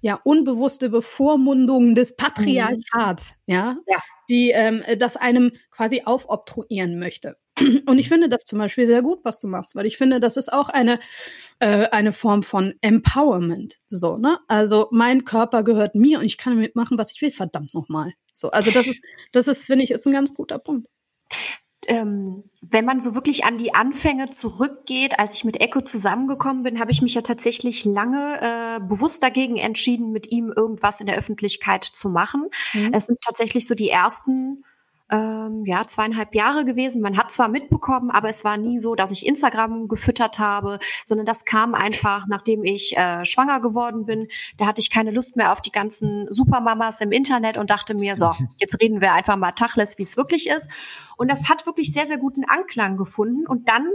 ja 0.00 0.20
unbewusste 0.24 0.88
Bevormundung 0.88 1.94
des 1.94 2.16
Patriarchats, 2.16 3.34
mhm. 3.46 3.54
ja, 3.54 3.76
ja, 3.86 3.98
die 4.28 4.50
ähm, 4.50 4.82
das 4.98 5.16
einem 5.16 5.52
quasi 5.70 6.02
aufobtruieren 6.04 6.98
möchte. 6.98 7.36
Und 7.86 7.98
ich 7.98 8.08
finde 8.08 8.28
das 8.28 8.44
zum 8.44 8.58
Beispiel 8.58 8.86
sehr 8.86 9.02
gut, 9.02 9.20
was 9.24 9.40
du 9.40 9.48
machst, 9.48 9.74
weil 9.74 9.86
ich 9.86 9.98
finde, 9.98 10.20
das 10.20 10.36
ist 10.36 10.52
auch 10.52 10.68
eine, 10.68 10.98
äh, 11.58 11.88
eine 11.88 12.12
Form 12.12 12.42
von 12.42 12.74
Empowerment. 12.80 13.78
So, 13.88 14.16
ne? 14.16 14.38
Also 14.48 14.88
mein 14.90 15.24
Körper 15.24 15.62
gehört 15.62 15.94
mir 15.94 16.20
und 16.20 16.24
ich 16.24 16.38
kann 16.38 16.54
damit 16.54 16.76
machen, 16.76 16.98
was 16.98 17.12
ich 17.12 17.20
will, 17.20 17.30
verdammt 17.30 17.74
nochmal. 17.74 18.12
So, 18.32 18.50
also 18.50 18.70
das 18.70 18.86
ist, 18.86 19.00
das 19.32 19.48
ist, 19.48 19.66
finde 19.66 19.84
ich, 19.84 19.90
ist 19.90 20.06
ein 20.06 20.12
ganz 20.12 20.34
guter 20.34 20.58
Punkt 20.58 20.86
ähm, 21.86 22.44
wenn 22.60 22.84
man 22.84 23.00
so 23.00 23.14
wirklich 23.14 23.44
an 23.44 23.54
die 23.54 23.74
Anfänge 23.74 24.30
zurückgeht, 24.30 25.18
als 25.18 25.34
ich 25.34 25.44
mit 25.44 25.60
Echo 25.60 25.80
zusammengekommen 25.80 26.62
bin, 26.62 26.78
habe 26.78 26.90
ich 26.90 27.02
mich 27.02 27.14
ja 27.14 27.22
tatsächlich 27.22 27.84
lange 27.84 28.40
äh, 28.40 28.80
bewusst 28.80 29.22
dagegen 29.22 29.56
entschieden, 29.56 30.12
mit 30.12 30.30
ihm 30.30 30.52
irgendwas 30.54 31.00
in 31.00 31.06
der 31.06 31.16
Öffentlichkeit 31.16 31.84
zu 31.84 32.10
machen. 32.10 32.48
Mhm. 32.74 32.90
Es 32.92 33.06
sind 33.06 33.20
tatsächlich 33.22 33.66
so 33.66 33.74
die 33.74 33.88
ersten 33.88 34.64
ähm, 35.10 35.64
ja, 35.66 35.86
zweieinhalb 35.86 36.34
Jahre 36.34 36.64
gewesen. 36.64 37.02
Man 37.02 37.16
hat 37.16 37.32
zwar 37.32 37.48
mitbekommen, 37.48 38.10
aber 38.10 38.28
es 38.28 38.44
war 38.44 38.56
nie 38.56 38.78
so, 38.78 38.94
dass 38.94 39.10
ich 39.10 39.26
Instagram 39.26 39.88
gefüttert 39.88 40.38
habe, 40.38 40.78
sondern 41.04 41.26
das 41.26 41.44
kam 41.44 41.74
einfach, 41.74 42.26
nachdem 42.28 42.64
ich 42.64 42.96
äh, 42.96 43.24
schwanger 43.24 43.60
geworden 43.60 44.04
bin. 44.04 44.28
Da 44.56 44.66
hatte 44.66 44.80
ich 44.80 44.90
keine 44.90 45.10
Lust 45.10 45.36
mehr 45.36 45.52
auf 45.52 45.60
die 45.60 45.72
ganzen 45.72 46.32
Supermamas 46.32 47.00
im 47.00 47.12
Internet 47.12 47.56
und 47.56 47.70
dachte 47.70 47.94
mir, 47.94 48.16
so, 48.16 48.30
jetzt 48.58 48.80
reden 48.80 49.00
wir 49.00 49.12
einfach 49.12 49.36
mal 49.36 49.52
Tachles, 49.52 49.98
wie 49.98 50.02
es 50.02 50.16
wirklich 50.16 50.48
ist. 50.48 50.70
Und 51.20 51.28
das 51.28 51.50
hat 51.50 51.66
wirklich 51.66 51.92
sehr, 51.92 52.06
sehr 52.06 52.16
guten 52.16 52.44
Anklang 52.46 52.96
gefunden. 52.96 53.46
Und 53.46 53.68
dann 53.68 53.86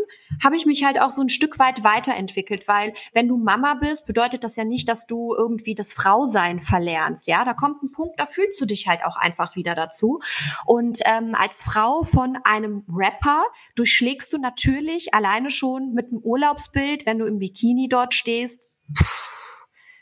habe 0.43 0.55
ich 0.55 0.67
mich 0.67 0.83
halt 0.83 1.01
auch 1.01 1.09
so 1.09 1.23
ein 1.23 1.29
Stück 1.29 1.57
weit 1.57 1.83
weiterentwickelt, 1.83 2.67
weil 2.67 2.93
wenn 3.13 3.27
du 3.27 3.38
Mama 3.38 3.73
bist, 3.73 4.05
bedeutet 4.05 4.43
das 4.43 4.57
ja 4.57 4.63
nicht, 4.63 4.88
dass 4.88 5.07
du 5.07 5.33
irgendwie 5.33 5.73
das 5.73 5.91
Frausein 5.91 6.59
verlernst. 6.59 7.27
Ja, 7.27 7.43
da 7.43 7.55
kommt 7.55 7.81
ein 7.81 7.91
Punkt, 7.91 8.19
da 8.19 8.27
fühlst 8.27 8.61
du 8.61 8.67
dich 8.67 8.88
halt 8.88 9.03
auch 9.03 9.17
einfach 9.17 9.55
wieder 9.55 9.73
dazu. 9.73 10.19
Und 10.67 10.99
ähm, 11.05 11.33
als 11.33 11.63
Frau 11.63 12.03
von 12.03 12.38
einem 12.43 12.83
Rapper 12.88 13.43
durchschlägst 13.73 14.31
du 14.31 14.38
natürlich 14.38 15.15
alleine 15.15 15.49
schon 15.49 15.93
mit 15.93 16.11
einem 16.11 16.19
Urlaubsbild, 16.19 17.07
wenn 17.07 17.17
du 17.17 17.25
im 17.25 17.39
Bikini 17.39 17.89
dort 17.89 18.13
stehst. 18.13 18.69
Pff, 18.95 19.35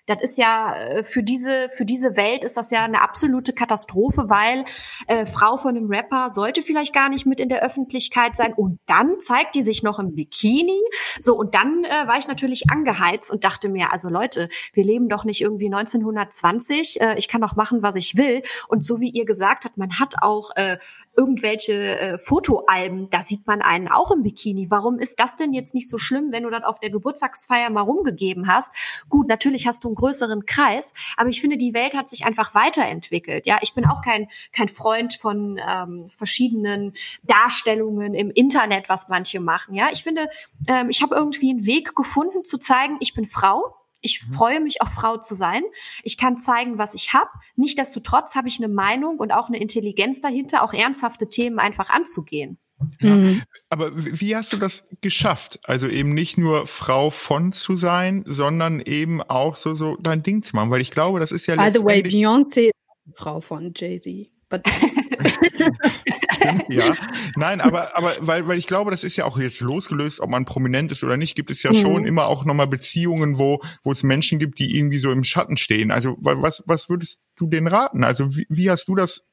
das 0.06 0.18
ist 0.22 0.38
ja 0.38 0.76
äh, 0.76 1.04
für 1.04 1.24
diese 1.24 1.70
für 1.70 1.86
diese 1.86 2.16
Welt 2.18 2.44
ist 2.44 2.58
das 2.58 2.72
ja 2.72 2.84
eine 2.84 3.02
absolute 3.02 3.54
Katastrophe, 3.54 4.30
weil 4.30 4.66
äh, 5.08 5.26
Frau 5.26 5.58
von 5.58 5.76
einem 5.76 5.90
Rapper 5.90 6.30
sollte 6.30 6.62
vielleicht 6.62 6.94
gar 6.94 7.10
nicht 7.10 7.26
mit 7.26 7.40
in 7.40 7.50
der 7.50 7.64
Öffentlichkeit 7.64 8.36
sein 8.36 8.54
und 8.54 8.80
dann 8.86 9.20
zeigt 9.20 9.56
die 9.56 9.64
sich 9.64 9.84
noch 9.84 10.00
im 10.00 10.16
Bikini. 10.16 10.82
So 11.20 11.36
und 11.36 11.56
dann 11.56 11.84
äh, 11.86 12.08
war 12.08 12.18
ich 12.18 12.28
natürlich 12.28 12.70
angeheizt 12.70 13.32
und 13.32 13.44
dachte 13.44 13.70
mir, 13.70 13.92
also 13.92 14.10
Leute, 14.10 14.50
wir 14.74 14.84
leben 14.84 15.10
doch 15.10 15.24
nicht 15.24 15.42
irgendwie 15.42 15.68
1920. 15.68 17.02
Äh, 17.02 17.16
ich 17.18 17.28
kann 17.28 17.42
doch 17.42 17.56
machen, 17.56 17.82
was 17.82 17.96
ich 17.96 18.18
will. 18.18 18.42
Und 18.68 18.84
so 18.84 19.00
wie 19.00 19.10
ihr 19.10 19.26
gesagt 19.26 19.66
habt, 19.66 19.78
man 19.78 20.00
hat 20.00 20.16
auch 20.22 20.52
äh, 20.56 20.78
irgendwelche 21.16 22.00
äh, 22.00 22.18
Fotoalben, 22.18 23.10
da 23.10 23.22
sieht 23.22 23.46
man 23.46 23.62
einen 23.62 23.88
auch 23.88 24.12
im 24.12 24.24
Bikini. 24.24 24.72
Warum 24.72 25.00
ist 25.00 25.20
das 25.20 25.38
denn 25.38 25.54
jetzt 25.54 25.74
nicht 25.74 25.90
so 25.90 25.98
schlimm, 25.98 26.32
wenn 26.32 26.44
du 26.44 26.50
das 26.50 26.64
auf 26.64 26.80
der 26.80 26.90
Geburtstagsfeier 26.90 27.70
mal 27.70 27.82
rumgegeben 27.82 28.48
hast? 28.48 28.74
Gut, 29.10 29.28
natürlich 29.28 29.68
hast 29.68 29.84
du 29.84 29.90
einen 29.90 29.96
größeren 29.96 30.46
Kreis, 30.46 30.94
aber 31.18 31.30
ich 31.30 31.42
finde, 31.42 31.58
die 31.58 31.74
Welt 31.74 31.96
hat 31.96 32.10
sich 32.10 32.26
einfach 32.26 32.56
weiterentwickelt. 32.56 33.46
Ja, 33.46 33.60
ich 33.62 33.74
bin 33.74 33.86
auch 33.86 34.02
kein 34.02 34.28
kein 34.52 34.70
Freund 34.70 35.14
von 35.14 35.60
ähm, 35.68 36.10
verschiedenen 36.10 36.94
Darstellungen 37.24 38.14
im 38.14 38.32
Internet, 38.32 38.90
was 38.90 39.08
manche 39.08 39.40
machen. 39.40 39.76
Ja, 39.76 39.88
ich 39.92 40.04
finde, 40.04 40.28
ähm, 40.68 40.90
ich 40.90 41.02
habe 41.02 41.16
irgendwie 41.16 41.52
einen 41.52 41.66
Weg 41.66 41.96
gefunden 41.96 42.44
zu 42.44 42.58
zeigen, 42.58 42.98
ich 43.00 43.14
bin 43.14 43.26
Frau 43.26 43.76
ich 44.04 44.24
mhm. 44.28 44.34
freue 44.34 44.60
mich, 44.60 44.82
auch 44.82 44.90
Frau 44.90 45.18
zu 45.18 45.34
sein. 45.34 45.64
Ich 46.04 46.18
kann 46.18 46.38
zeigen, 46.38 46.78
was 46.78 46.94
ich 46.94 47.14
habe. 47.14 47.30
Nichtsdestotrotz 47.56 48.36
habe 48.36 48.48
ich 48.48 48.60
eine 48.60 48.72
Meinung 48.72 49.18
und 49.18 49.32
auch 49.32 49.48
eine 49.48 49.60
Intelligenz 49.60 50.22
dahinter, 50.22 50.62
auch 50.62 50.74
ernsthafte 50.74 51.28
Themen 51.28 51.58
einfach 51.58 51.90
anzugehen. 51.90 52.60
Ja. 53.00 53.16
Mhm. 53.16 53.42
Aber 53.70 53.92
wie 53.94 54.36
hast 54.36 54.52
du 54.54 54.58
das 54.58 54.88
geschafft? 55.02 55.60
Also 55.64 55.88
eben 55.88 56.14
nicht 56.14 56.38
nur 56.38 56.68
Frau 56.68 57.10
von 57.10 57.52
zu 57.54 57.76
sein, 57.76 58.24
sondern 58.28 58.82
eben 58.82 59.22
auch 59.22 59.56
so, 59.56 59.74
so 59.74 59.96
dein 59.98 60.22
Ding 60.22 60.44
zu 60.44 60.56
machen, 60.56 60.70
weil 60.70 60.82
ich 60.82 60.92
glaube, 60.92 61.20
das 61.20 61.32
ist 61.32 61.48
ja 61.48 61.56
By 61.56 61.72
the 61.74 61.84
way, 61.84 62.02
Beyoncé 62.02 62.68
ist 62.68 62.74
Frau 63.16 63.40
von 63.40 63.74
Jay-Z. 63.76 64.30
ja. 66.70 66.94
Nein, 67.36 67.62
aber, 67.62 67.96
aber 67.98 68.14
weil, 68.20 68.48
weil 68.48 68.58
ich 68.58 68.68
glaube, 68.68 68.92
das 68.92 69.04
ist 69.04 69.16
ja 69.16 69.26
auch 69.26 69.38
jetzt 69.38 69.62
losgelöst, 69.62 70.20
ob 70.20 70.30
man 70.30 70.46
prominent 70.46 70.92
ist 70.92 71.04
oder 71.04 71.18
nicht, 71.18 71.36
gibt 71.36 71.52
es 71.52 71.64
ja 71.64 71.72
mhm. 71.72 71.76
schon 71.76 72.06
immer 72.06 72.28
auch 72.28 72.46
nochmal 72.46 72.68
Beziehungen, 72.68 73.38
wo, 73.38 73.62
wo 73.84 73.92
es 73.92 74.04
Menschen 74.04 74.40
gibt, 74.40 74.60
die 74.60 74.78
irgendwie 74.78 74.98
so 74.98 75.12
im 75.12 75.24
Schatten 75.24 75.58
stehen. 75.58 75.92
Also 75.92 76.18
was, 76.20 76.64
was 76.66 76.90
würdest 76.90 77.22
du 77.36 77.48
denen 77.48 77.68
raten? 77.68 78.04
Also 78.04 78.36
wie, 78.36 78.46
wie 78.50 78.70
hast 78.70 78.88
du 78.88 78.96
das 78.96 79.28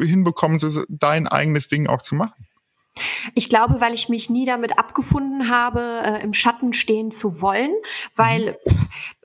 hinbekommen, 0.00 0.58
so 0.58 0.84
dein 0.88 1.28
eigenes 1.28 1.68
Ding 1.68 1.86
auch 1.86 2.02
zu 2.02 2.14
machen? 2.14 2.46
Ich 3.34 3.48
glaube, 3.48 3.80
weil 3.80 3.92
ich 3.92 4.08
mich 4.08 4.30
nie 4.30 4.46
damit 4.46 4.78
abgefunden 4.78 5.48
habe, 5.48 6.02
äh, 6.04 6.22
im 6.22 6.32
Schatten 6.32 6.72
stehen 6.72 7.10
zu 7.10 7.40
wollen, 7.40 7.72
weil 8.14 8.56
mhm 8.64 8.74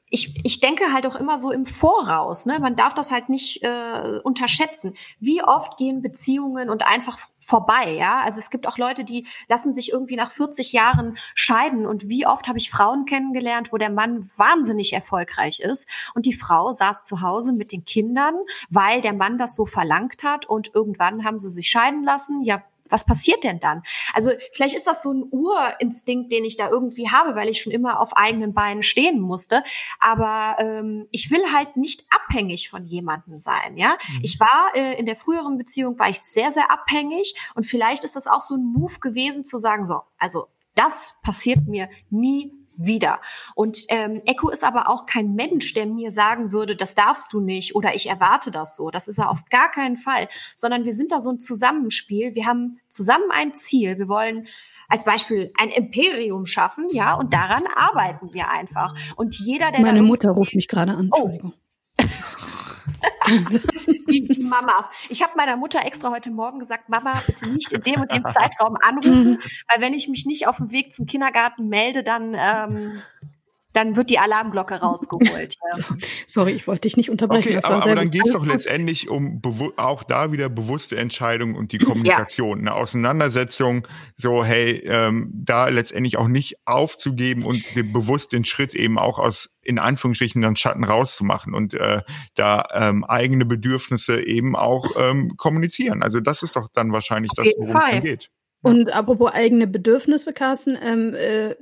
ich, 0.09 0.39
ich 0.43 0.59
denke 0.59 0.91
halt 0.91 1.05
auch 1.05 1.15
immer 1.15 1.37
so 1.37 1.51
im 1.51 1.65
Voraus. 1.65 2.45
Ne? 2.45 2.59
Man 2.59 2.75
darf 2.75 2.93
das 2.93 3.11
halt 3.11 3.29
nicht 3.29 3.63
äh, 3.63 4.19
unterschätzen. 4.23 4.95
Wie 5.19 5.43
oft 5.43 5.77
gehen 5.77 6.01
Beziehungen 6.01 6.69
und 6.69 6.85
einfach 6.85 7.27
vorbei, 7.37 7.93
ja? 7.93 8.21
Also 8.23 8.37
es 8.37 8.51
gibt 8.51 8.67
auch 8.67 8.77
Leute, 8.77 9.03
die 9.03 9.25
lassen 9.47 9.73
sich 9.73 9.91
irgendwie 9.91 10.15
nach 10.15 10.31
40 10.31 10.71
Jahren 10.71 11.17
scheiden 11.33 11.87
und 11.87 12.07
wie 12.07 12.27
oft 12.27 12.47
habe 12.47 12.59
ich 12.59 12.69
Frauen 12.69 13.05
kennengelernt, 13.05 13.71
wo 13.71 13.77
der 13.77 13.89
Mann 13.89 14.29
wahnsinnig 14.37 14.93
erfolgreich 14.93 15.59
ist 15.59 15.87
und 16.13 16.27
die 16.27 16.33
Frau 16.33 16.71
saß 16.71 17.03
zu 17.03 17.21
Hause 17.21 17.53
mit 17.53 17.71
den 17.71 17.85
Kindern, 17.85 18.35
weil 18.69 19.01
der 19.01 19.13
Mann 19.13 19.39
das 19.39 19.55
so 19.55 19.65
verlangt 19.65 20.23
hat 20.23 20.45
und 20.45 20.75
irgendwann 20.75 21.23
haben 21.23 21.39
sie 21.39 21.49
sich 21.49 21.69
scheiden 21.69 22.03
lassen. 22.03 22.43
Ja, 22.43 22.63
was 22.89 23.05
passiert 23.05 23.43
denn 23.43 23.59
dann? 23.59 23.83
Also 24.13 24.31
vielleicht 24.53 24.75
ist 24.75 24.87
das 24.87 25.01
so 25.01 25.13
ein 25.13 25.23
Urinstinkt, 25.31 26.31
den 26.31 26.45
ich 26.45 26.57
da 26.57 26.69
irgendwie 26.69 27.09
habe, 27.09 27.35
weil 27.35 27.49
ich 27.49 27.61
schon 27.61 27.73
immer 27.73 27.99
auf 27.99 28.15
eigenen 28.15 28.53
Beinen 28.53 28.83
stehen 28.83 29.19
musste. 29.19 29.63
Aber 29.99 30.55
ähm, 30.59 31.07
ich 31.11 31.31
will 31.31 31.43
halt 31.53 31.77
nicht 31.77 32.05
abhängig 32.09 32.69
von 32.69 32.85
jemandem 32.85 33.37
sein. 33.37 33.77
Ja, 33.77 33.97
mhm. 34.09 34.19
ich 34.23 34.39
war 34.39 34.71
äh, 34.75 34.99
in 34.99 35.05
der 35.05 35.15
früheren 35.15 35.57
Beziehung 35.57 35.97
war 35.99 36.09
ich 36.09 36.19
sehr 36.19 36.51
sehr 36.51 36.71
abhängig 36.71 37.35
und 37.55 37.65
vielleicht 37.65 38.03
ist 38.03 38.15
das 38.15 38.27
auch 38.27 38.41
so 38.41 38.55
ein 38.55 38.63
Move 38.63 38.99
gewesen 38.99 39.43
zu 39.43 39.57
sagen 39.57 39.85
so, 39.85 40.01
also 40.17 40.47
das 40.75 41.15
passiert 41.23 41.67
mir 41.67 41.89
nie 42.09 42.58
wieder. 42.79 43.19
Und 43.55 43.85
ähm, 43.89 44.21
Echo 44.25 44.49
ist 44.49 44.63
aber 44.63 44.89
auch 44.89 45.05
kein 45.05 45.35
Mensch, 45.35 45.73
der 45.73 45.85
mir 45.85 46.11
sagen 46.11 46.51
würde, 46.51 46.75
das 46.75 46.95
darfst 46.95 47.33
du 47.33 47.41
nicht 47.41 47.75
oder 47.75 47.93
ich 47.93 48.09
erwarte 48.09 48.51
das 48.51 48.75
so. 48.75 48.89
Das 48.89 49.07
ist 49.07 49.19
er 49.19 49.29
auf 49.29 49.45
gar 49.49 49.69
keinen 49.69 49.97
Fall, 49.97 50.27
sondern 50.55 50.85
wir 50.85 50.93
sind 50.93 51.11
da 51.11 51.19
so 51.19 51.29
ein 51.29 51.39
Zusammenspiel. 51.39 52.35
Wir 52.35 52.45
haben 52.45 52.79
zusammen 52.87 53.31
ein 53.31 53.53
Ziel. 53.53 53.99
Wir 53.99 54.09
wollen 54.09 54.47
als 54.87 55.03
Beispiel 55.05 55.53
ein 55.57 55.69
Imperium 55.69 56.45
schaffen, 56.47 56.87
ja, 56.91 57.13
und 57.13 57.33
daran 57.33 57.63
arbeiten 57.75 58.33
wir 58.33 58.49
einfach. 58.49 58.95
Und 59.15 59.35
jeder, 59.37 59.71
der 59.71 59.81
meine 59.81 60.01
Mutter 60.01 60.31
ruft 60.31 60.55
mich 60.55 60.67
gerade 60.67 60.93
an. 60.93 61.09
Oh. 61.11 61.27
Entschuldigung. 61.27 61.53
Oh. 63.31 63.68
Die, 64.09 64.27
die 64.27 64.43
Mamas. 64.43 64.89
Ich 65.09 65.21
habe 65.23 65.33
meiner 65.35 65.57
Mutter 65.57 65.85
extra 65.85 66.11
heute 66.11 66.31
Morgen 66.31 66.59
gesagt, 66.59 66.89
Mama, 66.89 67.13
bitte 67.25 67.47
nicht 67.47 67.71
in 67.71 67.81
dem 67.81 68.01
und 68.01 68.11
dem 68.11 68.25
Zeitraum 68.25 68.77
anrufen, 68.81 69.31
mhm. 69.31 69.39
weil 69.71 69.81
wenn 69.81 69.93
ich 69.93 70.07
mich 70.07 70.25
nicht 70.25 70.47
auf 70.47 70.57
dem 70.57 70.71
Weg 70.71 70.93
zum 70.93 71.05
Kindergarten 71.05 71.67
melde, 71.67 72.03
dann 72.03 72.35
ähm, 72.37 73.01
dann 73.73 73.95
wird 73.95 74.09
die 74.09 74.19
Alarmglocke 74.19 74.75
rausgeholt. 74.81 75.55
Ja. 75.55 75.95
Sorry, 76.25 76.51
ich 76.51 76.67
wollte 76.67 76.81
dich 76.81 76.97
nicht 76.97 77.09
unterbrechen. 77.09 77.57
Okay, 77.57 77.65
aber, 77.65 77.83
aber 77.83 77.95
dann 77.95 78.11
geht 78.11 78.25
es 78.25 78.33
doch 78.33 78.45
letztendlich 78.45 79.09
um 79.09 79.41
auch 79.77 80.03
da 80.03 80.31
wieder 80.31 80.49
bewusste 80.49 80.97
Entscheidungen 80.97 81.55
und 81.55 81.71
die 81.71 81.77
Kommunikation, 81.77 82.65
ja. 82.65 82.71
eine 82.71 82.75
Auseinandersetzung, 82.75 83.87
so 84.15 84.43
hey, 84.43 84.81
ähm, 84.85 85.31
da 85.33 85.69
letztendlich 85.69 86.17
auch 86.17 86.27
nicht 86.27 86.57
aufzugeben 86.65 87.45
und 87.45 87.63
bewusst 87.93 88.33
den 88.33 88.45
Schritt 88.45 88.73
eben 88.75 88.97
auch 88.97 89.19
aus 89.19 89.55
in 89.61 89.77
Anführungsstrichen 89.77 90.41
dann 90.41 90.55
Schatten 90.55 90.83
rauszumachen 90.83 91.53
und 91.53 91.75
äh, 91.75 92.01
da 92.33 92.63
ähm, 92.73 93.03
eigene 93.03 93.45
Bedürfnisse 93.45 94.25
eben 94.25 94.55
auch 94.55 94.85
ähm, 94.97 95.35
kommunizieren. 95.37 96.01
Also 96.01 96.21
das 96.21 96.41
ist 96.41 96.55
doch 96.55 96.69
dann 96.73 96.91
wahrscheinlich 96.91 97.31
Auf 97.31 97.45
das, 97.45 97.53
worum 97.57 97.77
es 97.77 97.85
dann 97.85 98.03
geht. 98.03 98.31
Und 98.61 98.93
apropos 98.93 99.31
eigene 99.31 99.67
Bedürfnisse, 99.67 100.33
Carsten, 100.33 100.77
ähm, 100.83 101.15
äh, 101.15 101.55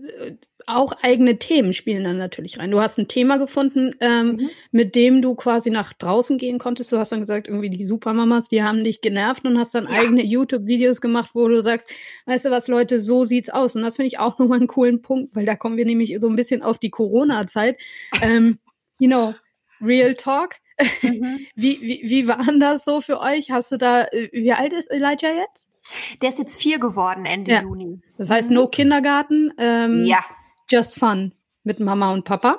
auch 0.65 0.93
eigene 1.01 1.37
Themen 1.37 1.71
spielen 1.73 2.03
dann 2.03 2.17
natürlich 2.17 2.59
rein. 2.59 2.71
Du 2.71 2.81
hast 2.81 2.97
ein 2.97 3.07
Thema 3.07 3.37
gefunden, 3.37 3.95
ähm, 4.01 4.27
mhm. 4.27 4.49
mit 4.71 4.95
dem 4.95 5.21
du 5.21 5.35
quasi 5.35 5.69
nach 5.69 5.93
draußen 5.93 6.37
gehen 6.37 6.57
konntest. 6.57 6.91
Du 6.91 6.97
hast 6.97 7.11
dann 7.11 7.21
gesagt, 7.21 7.47
irgendwie 7.47 7.69
die 7.69 7.85
Supermamas, 7.85 8.49
die 8.49 8.63
haben 8.63 8.83
dich 8.83 9.01
genervt 9.01 9.45
und 9.45 9.59
hast 9.59 9.75
dann 9.75 9.85
ja. 9.85 9.91
eigene 9.91 10.23
YouTube-Videos 10.23 10.99
gemacht, 10.99 11.31
wo 11.33 11.47
du 11.47 11.61
sagst, 11.61 11.91
weißt 12.25 12.45
du 12.45 12.51
was, 12.51 12.67
Leute, 12.67 12.99
so 12.99 13.23
sieht's 13.25 13.49
aus. 13.49 13.75
Und 13.75 13.83
das 13.83 13.95
finde 13.95 14.07
ich 14.07 14.19
auch 14.19 14.39
nochmal 14.39 14.57
einen 14.57 14.67
coolen 14.67 15.01
Punkt, 15.01 15.35
weil 15.35 15.45
da 15.45 15.55
kommen 15.55 15.77
wir 15.77 15.85
nämlich 15.85 16.17
so 16.19 16.27
ein 16.27 16.35
bisschen 16.35 16.63
auf 16.63 16.79
die 16.79 16.89
Corona-Zeit. 16.89 17.79
Ähm, 18.21 18.57
you 18.99 19.07
know, 19.07 19.35
Real 19.79 20.15
Talk. 20.15 20.55
Mhm. 21.01 21.39
Wie, 21.55 21.81
wie, 21.81 22.01
wie 22.03 22.27
war 22.27 22.39
das 22.59 22.85
so 22.85 23.01
für 23.01 23.19
euch? 23.19 23.49
Hast 23.49 23.71
du 23.71 23.77
da, 23.77 24.03
äh, 24.03 24.29
wie 24.31 24.53
alt 24.53 24.73
ist 24.73 24.91
Elijah 24.91 25.33
jetzt? 25.33 25.71
Der 26.21 26.29
ist 26.29 26.37
jetzt 26.37 26.61
vier 26.61 26.79
geworden, 26.79 27.25
Ende 27.25 27.51
ja. 27.51 27.61
Juni. 27.61 27.99
Das 28.17 28.29
heißt, 28.29 28.51
no 28.51 28.67
Kindergarten. 28.67 29.53
Ähm, 29.57 30.05
ja. 30.05 30.23
Just 30.69 30.99
Fun 30.99 31.33
mit 31.63 31.79
Mama 31.79 32.13
und 32.13 32.25
Papa. 32.25 32.57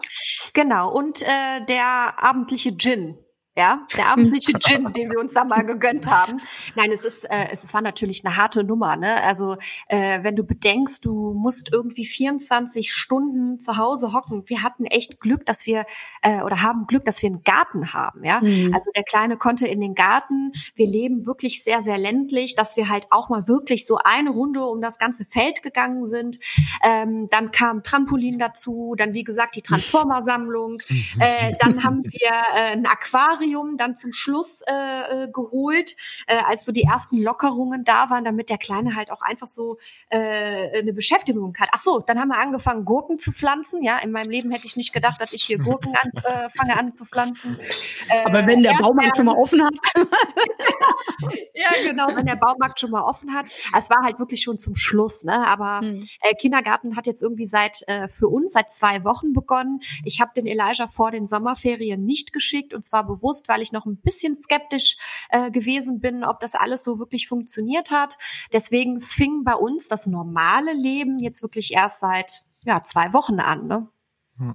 Genau. 0.53 0.93
Und 0.93 1.23
äh, 1.23 1.65
der 1.69 2.15
abendliche 2.17 2.77
Gin 2.77 3.17
ja, 3.59 3.85
der 3.97 4.13
abendliche 4.13 4.53
Gin, 4.61 4.93
den 4.93 5.11
wir 5.11 5.19
uns 5.19 5.35
da 5.35 5.43
mal 5.43 5.63
gegönnt 5.63 6.09
haben. 6.09 6.41
Nein, 6.77 6.93
es 6.93 7.05
ist, 7.05 7.25
äh, 7.25 7.49
es 7.51 7.75
war 7.75 7.83
natürlich 7.83 8.25
eine 8.25 8.37
harte 8.37 8.63
Nummer, 8.63 8.95
ne? 8.95 9.21
Also 9.25 9.57
äh, 9.89 10.23
wenn 10.23 10.37
du 10.37 10.45
bedenkst, 10.45 11.05
du 11.05 11.35
musst 11.35 11.73
irgendwie 11.73 12.07
24 12.07 12.93
Stunden 12.93 13.59
zu 13.59 13.77
Hause 13.77 14.13
hocken. 14.13 14.45
Wir 14.47 14.63
hatten 14.63 14.85
echt 14.85 15.19
Glück, 15.19 15.45
dass 15.45 15.67
wir 15.67 15.87
äh, 16.23 16.41
oder 16.43 16.63
haben 16.63 16.87
Glück, 16.87 17.05
dass 17.05 17.21
wir 17.21 17.31
einen 17.31 17.43
Garten 17.43 17.93
haben, 17.93 18.23
ja. 18.23 18.41
Mhm. 18.41 18.73
Also 18.73 18.93
der 18.95 19.03
Kleine 19.03 19.37
konnte 19.37 19.67
in 19.67 19.81
den 19.81 19.97
Garten. 19.97 20.53
Wir 20.77 20.87
leben 20.87 21.27
wirklich 21.27 21.65
sehr, 21.65 21.83
sehr 21.83 21.99
ländlich, 21.99 22.55
dass 22.55 22.77
wir 22.77 22.89
halt 22.89 23.09
auch 23.11 23.29
mal 23.29 23.49
wirklich 23.49 23.87
so 23.87 23.99
eine 24.05 24.31
Runde 24.31 24.65
um 24.65 24.81
das 24.81 25.01
ganze 25.01 25.25
Feld 25.25 25.65
gegangen 25.65 26.05
sind. 26.05 26.39
Ähm, 26.85 27.27
dann 27.29 27.51
kam 27.51 27.83
Trampolin 27.83 28.39
dazu, 28.39 28.95
dann 28.97 29.15
wie 29.15 29.25
gesagt 29.25 29.57
die 29.57 29.63
Transformersammlung. 29.63 30.79
äh, 31.19 31.55
dann 31.59 31.83
haben 31.83 32.05
wir 32.05 32.31
äh, 32.55 32.73
ein 32.75 32.87
Aquarium 32.87 33.48
Aquarium 33.49 33.77
dann 33.77 33.97
zum 33.97 34.13
Schluss 34.13 34.63
äh, 34.67 35.25
äh, 35.25 35.29
geholt, 35.33 35.97
äh, 36.27 36.37
als 36.47 36.65
so 36.65 36.73
die 36.73 36.83
ersten 36.83 37.23
Lockerungen 37.23 37.85
da 37.85 38.11
waren, 38.11 38.25
damit 38.25 38.51
der 38.51 38.59
Kleine 38.59 38.95
halt 38.95 39.11
auch 39.11 39.23
einfach 39.23 39.47
so 39.47 39.79
äh, 40.11 40.79
eine 40.79 40.93
Beschäftigung 40.93 41.55
hat. 41.59 41.69
Ach 41.73 41.81
so, 41.81 42.01
dann 42.01 42.19
haben 42.19 42.29
wir 42.29 42.39
angefangen, 42.39 42.85
Gurken 42.85 43.19
zu 43.19 43.33
pflanzen. 43.33 43.83
Ja, 43.83 43.99
in 43.99 44.11
meinem 44.11 44.31
Leben 44.31 44.51
hätte 44.51 44.67
ich 44.67 44.77
nicht 44.77 44.93
gedacht, 44.93 45.21
dass 45.21 45.33
ich 45.33 45.43
hier 45.45 45.59
Gurken 45.59 45.95
an, 46.03 46.11
äh, 46.25 46.51
fange 46.51 46.79
an 46.79 46.93
zu 46.93 47.05
pflanzen. 47.05 47.59
Äh, 48.09 48.25
Aber 48.25 48.47
wenn 48.47 48.63
der 48.63 48.75
Baumarkt 48.75 49.17
schon 49.17 49.27
mal 49.27 49.37
offen 49.37 49.63
hat. 49.65 49.75
ja, 51.55 51.71
genau, 51.85 52.09
wenn 52.15 52.27
der 52.27 52.37
Baumarkt 52.37 52.81
schon 52.81 52.91
mal 52.91 53.03
offen 53.03 53.35
hat. 53.35 53.49
Es 53.77 53.91
war 53.91 54.03
halt 54.03 54.19
wirklich 54.19 54.43
schon 54.43 54.59
zum 54.59 54.77
Schluss, 54.77 55.25
ne? 55.25 55.47
Aber 55.47 55.81
hm. 55.81 56.07
äh, 56.21 56.35
Kindergarten 56.35 56.97
hat 56.97 57.07
jetzt 57.07 57.23
irgendwie 57.23 57.47
seit 57.47 57.83
äh, 57.89 58.09
für 58.09 58.29
uns 58.29 58.53
seit 58.53 58.71
zwei 58.71 59.05
Wochen 59.05 59.33
begonnen. 59.33 59.81
Ich 60.05 60.21
habe 60.21 60.33
den 60.35 60.47
Elijah 60.47 60.89
vor 60.89 61.11
den 61.11 61.27
Sommerferien 61.27 62.05
nicht 62.05 62.33
geschickt 62.33 62.75
und 62.75 62.85
zwar 62.85 63.07
bewusst 63.07 63.38
bewusst, 63.39 63.49
weil 63.49 63.63
ich 63.63 63.73
noch 63.73 63.87
ein 63.87 63.97
bisschen 63.97 64.35
skeptisch 64.35 64.97
äh, 65.31 65.51
gewesen 65.51 66.01
bin, 66.01 66.25
ob 66.25 66.41
das 66.41 66.55
alles 66.55 66.85
so 66.85 66.99
wirklich 66.99 67.29
funktioniert 67.29 67.91
hat. 67.91 68.19
Deswegen 68.53 69.01
fing 69.01 69.45
bei 69.45 69.55
uns 69.55 69.89
das 69.89 70.07
normale 70.07 70.73
Leben 70.73 71.19
jetzt 71.19 71.43
wirklich 71.43 71.73
erst 71.73 72.01
seit 72.01 72.43
ja, 72.65 72.83
zwei 72.83 73.13
Wochen 73.13 73.41
an. 73.41 73.67
Ne? 73.67 73.89
Hm. 74.39 74.55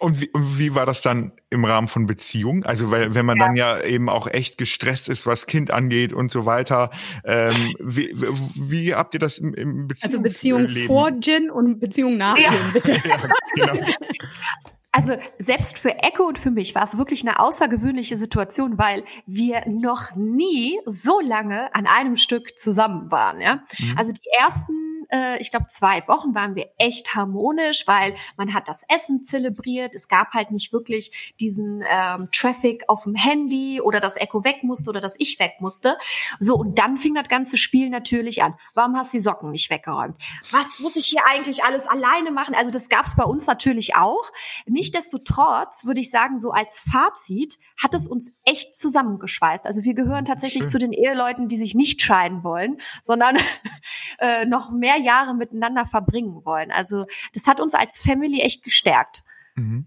Und 0.00 0.20
wie, 0.20 0.30
wie 0.34 0.74
war 0.74 0.86
das 0.86 1.02
dann 1.02 1.32
im 1.50 1.64
Rahmen 1.64 1.86
von 1.86 2.06
Beziehung? 2.06 2.64
Also 2.64 2.90
weil, 2.90 3.14
wenn 3.14 3.24
man 3.24 3.38
ja. 3.38 3.46
dann 3.46 3.56
ja 3.56 3.80
eben 3.82 4.08
auch 4.08 4.26
echt 4.26 4.58
gestresst 4.58 5.08
ist, 5.08 5.24
was 5.24 5.46
Kind 5.46 5.70
angeht 5.70 6.12
und 6.12 6.32
so 6.32 6.46
weiter. 6.46 6.90
Ähm, 7.24 7.52
wie, 7.78 8.12
wie 8.16 8.94
habt 8.94 9.14
ihr 9.14 9.20
das 9.20 9.38
im, 9.38 9.54
im 9.54 9.86
Beziehungsleben? 9.86 10.02
Also 10.02 10.66
Beziehung 10.66 10.86
vor 10.86 11.12
Gin 11.20 11.50
und 11.50 11.78
Beziehung 11.78 12.16
nach 12.16 12.36
ja. 12.36 12.50
Gin, 12.50 12.72
bitte. 12.72 12.92
Ja, 13.08 13.72
genau. 13.72 13.86
Also 14.90 15.16
selbst 15.38 15.78
für 15.78 15.98
Echo 15.98 16.24
und 16.24 16.38
für 16.38 16.50
mich 16.50 16.74
war 16.74 16.82
es 16.82 16.96
wirklich 16.96 17.26
eine 17.26 17.40
außergewöhnliche 17.40 18.16
Situation, 18.16 18.78
weil 18.78 19.04
wir 19.26 19.62
noch 19.68 20.16
nie 20.16 20.80
so 20.86 21.20
lange 21.20 21.74
an 21.74 21.86
einem 21.86 22.16
Stück 22.16 22.58
zusammen 22.58 23.10
waren. 23.10 23.40
Ja? 23.40 23.62
Mhm. 23.78 23.98
Also 23.98 24.12
die 24.12 24.28
ersten 24.40 24.97
äh, 25.10 25.38
ich 25.38 25.50
glaube, 25.50 25.66
zwei 25.68 26.06
Wochen 26.08 26.34
waren 26.34 26.54
wir 26.54 26.70
echt 26.78 27.14
harmonisch, 27.14 27.86
weil 27.86 28.14
man 28.36 28.54
hat 28.54 28.68
das 28.68 28.84
Essen 28.88 29.24
zelebriert. 29.24 29.94
Es 29.94 30.08
gab 30.08 30.32
halt 30.32 30.50
nicht 30.50 30.72
wirklich 30.72 31.34
diesen 31.40 31.82
ähm, 31.88 32.28
Traffic 32.32 32.84
auf 32.88 33.04
dem 33.04 33.14
Handy 33.14 33.80
oder 33.80 34.00
das 34.00 34.16
Echo 34.16 34.44
weg 34.44 34.62
musste 34.62 34.90
oder 34.90 35.00
das 35.00 35.16
ich 35.18 35.38
weg 35.38 35.54
musste. 35.60 35.96
So, 36.40 36.56
und 36.56 36.78
dann 36.78 36.96
fing 36.96 37.14
das 37.14 37.28
ganze 37.28 37.56
Spiel 37.56 37.90
natürlich 37.90 38.42
an. 38.42 38.54
Warum 38.74 38.96
hast 38.96 39.12
du 39.12 39.18
die 39.18 39.22
Socken 39.22 39.50
nicht 39.50 39.70
weggeräumt? 39.70 40.16
Was 40.50 40.78
muss 40.80 40.96
ich 40.96 41.06
hier 41.06 41.22
eigentlich 41.26 41.64
alles 41.64 41.86
alleine 41.86 42.30
machen? 42.30 42.54
Also 42.54 42.70
das 42.70 42.88
gab 42.88 43.06
es 43.06 43.16
bei 43.16 43.24
uns 43.24 43.46
natürlich 43.46 43.96
auch. 43.96 44.30
Nichtsdestotrotz 44.66 45.84
würde 45.84 46.00
ich 46.00 46.10
sagen, 46.10 46.38
so 46.38 46.50
als 46.50 46.80
Fazit 46.90 47.58
hat 47.80 47.94
es 47.94 48.06
uns 48.08 48.32
echt 48.44 48.74
zusammengeschweißt. 48.74 49.66
Also 49.66 49.84
wir 49.84 49.94
gehören 49.94 50.24
tatsächlich 50.24 50.64
Schön. 50.64 50.72
zu 50.72 50.78
den 50.78 50.92
Eheleuten, 50.92 51.48
die 51.48 51.56
sich 51.56 51.74
nicht 51.74 52.02
scheiden 52.02 52.42
wollen, 52.42 52.78
sondern 53.02 53.36
äh, 54.18 54.44
noch 54.46 54.70
mehr 54.70 54.97
Jahre 54.98 55.34
miteinander 55.34 55.86
verbringen 55.86 56.44
wollen. 56.44 56.70
Also 56.70 57.06
das 57.34 57.46
hat 57.46 57.60
uns 57.60 57.74
als 57.74 57.98
Family 58.00 58.40
echt 58.40 58.64
gestärkt. 58.64 59.22
Mhm. 59.54 59.86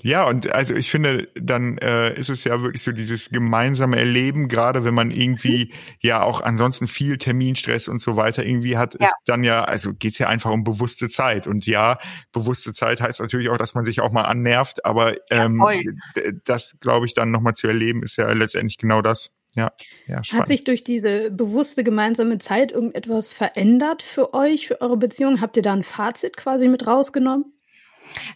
Ja, 0.00 0.26
und 0.26 0.50
also 0.52 0.74
ich 0.74 0.90
finde, 0.90 1.28
dann 1.34 1.76
äh, 1.78 2.14
ist 2.14 2.30
es 2.30 2.44
ja 2.44 2.62
wirklich 2.62 2.82
so 2.82 2.92
dieses 2.92 3.28
gemeinsame 3.28 3.98
Erleben, 3.98 4.48
gerade 4.48 4.84
wenn 4.84 4.94
man 4.94 5.10
irgendwie 5.10 5.66
mhm. 5.66 5.78
ja 6.00 6.22
auch 6.22 6.40
ansonsten 6.40 6.86
viel 6.86 7.18
Terminstress 7.18 7.88
und 7.88 8.00
so 8.00 8.16
weiter 8.16 8.44
irgendwie 8.44 8.78
hat, 8.78 8.94
ja. 8.98 9.06
ist 9.06 9.14
dann 9.26 9.44
ja, 9.44 9.64
also 9.64 9.92
geht's 9.92 10.18
ja 10.18 10.28
einfach 10.28 10.50
um 10.50 10.64
bewusste 10.64 11.10
Zeit. 11.10 11.46
Und 11.46 11.66
ja, 11.66 11.98
bewusste 12.32 12.72
Zeit 12.72 13.00
heißt 13.00 13.20
natürlich 13.20 13.50
auch, 13.50 13.58
dass 13.58 13.74
man 13.74 13.84
sich 13.84 14.00
auch 14.00 14.12
mal 14.12 14.22
annervt, 14.22 14.84
aber 14.86 15.14
ähm, 15.30 15.62
ja, 15.62 16.32
das, 16.44 16.80
glaube 16.80 17.04
ich, 17.04 17.12
dann 17.14 17.30
nochmal 17.30 17.54
zu 17.54 17.66
erleben, 17.66 18.02
ist 18.02 18.16
ja 18.16 18.32
letztendlich 18.32 18.78
genau 18.78 19.02
das. 19.02 19.30
Ja, 19.54 19.72
ja 20.06 20.24
spannend. 20.24 20.42
Hat 20.42 20.48
sich 20.48 20.64
durch 20.64 20.82
diese 20.82 21.30
bewusste 21.30 21.84
gemeinsame 21.84 22.38
Zeit 22.38 22.72
irgendetwas 22.72 23.34
verändert 23.34 24.02
für 24.02 24.34
euch, 24.34 24.66
für 24.66 24.80
eure 24.80 24.96
Beziehung? 24.96 25.40
Habt 25.40 25.56
ihr 25.56 25.62
da 25.62 25.72
ein 25.72 25.82
Fazit 25.82 26.36
quasi 26.36 26.68
mit 26.68 26.86
rausgenommen? 26.86 27.52